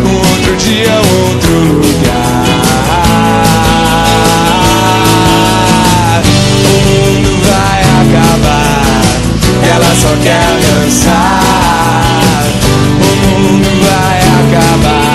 outro 0.05 0.57
dia, 0.57 0.95
outro 1.23 1.53
lugar. 1.75 2.45
O 6.65 6.77
mundo 6.89 7.31
vai 7.47 7.81
acabar, 8.01 9.03
ela 9.63 9.93
só 9.95 10.13
quer 10.23 10.49
dançar. 10.61 12.45
O 13.01 13.13
mundo 13.27 13.69
vai 13.85 14.19
acabar. 14.19 15.08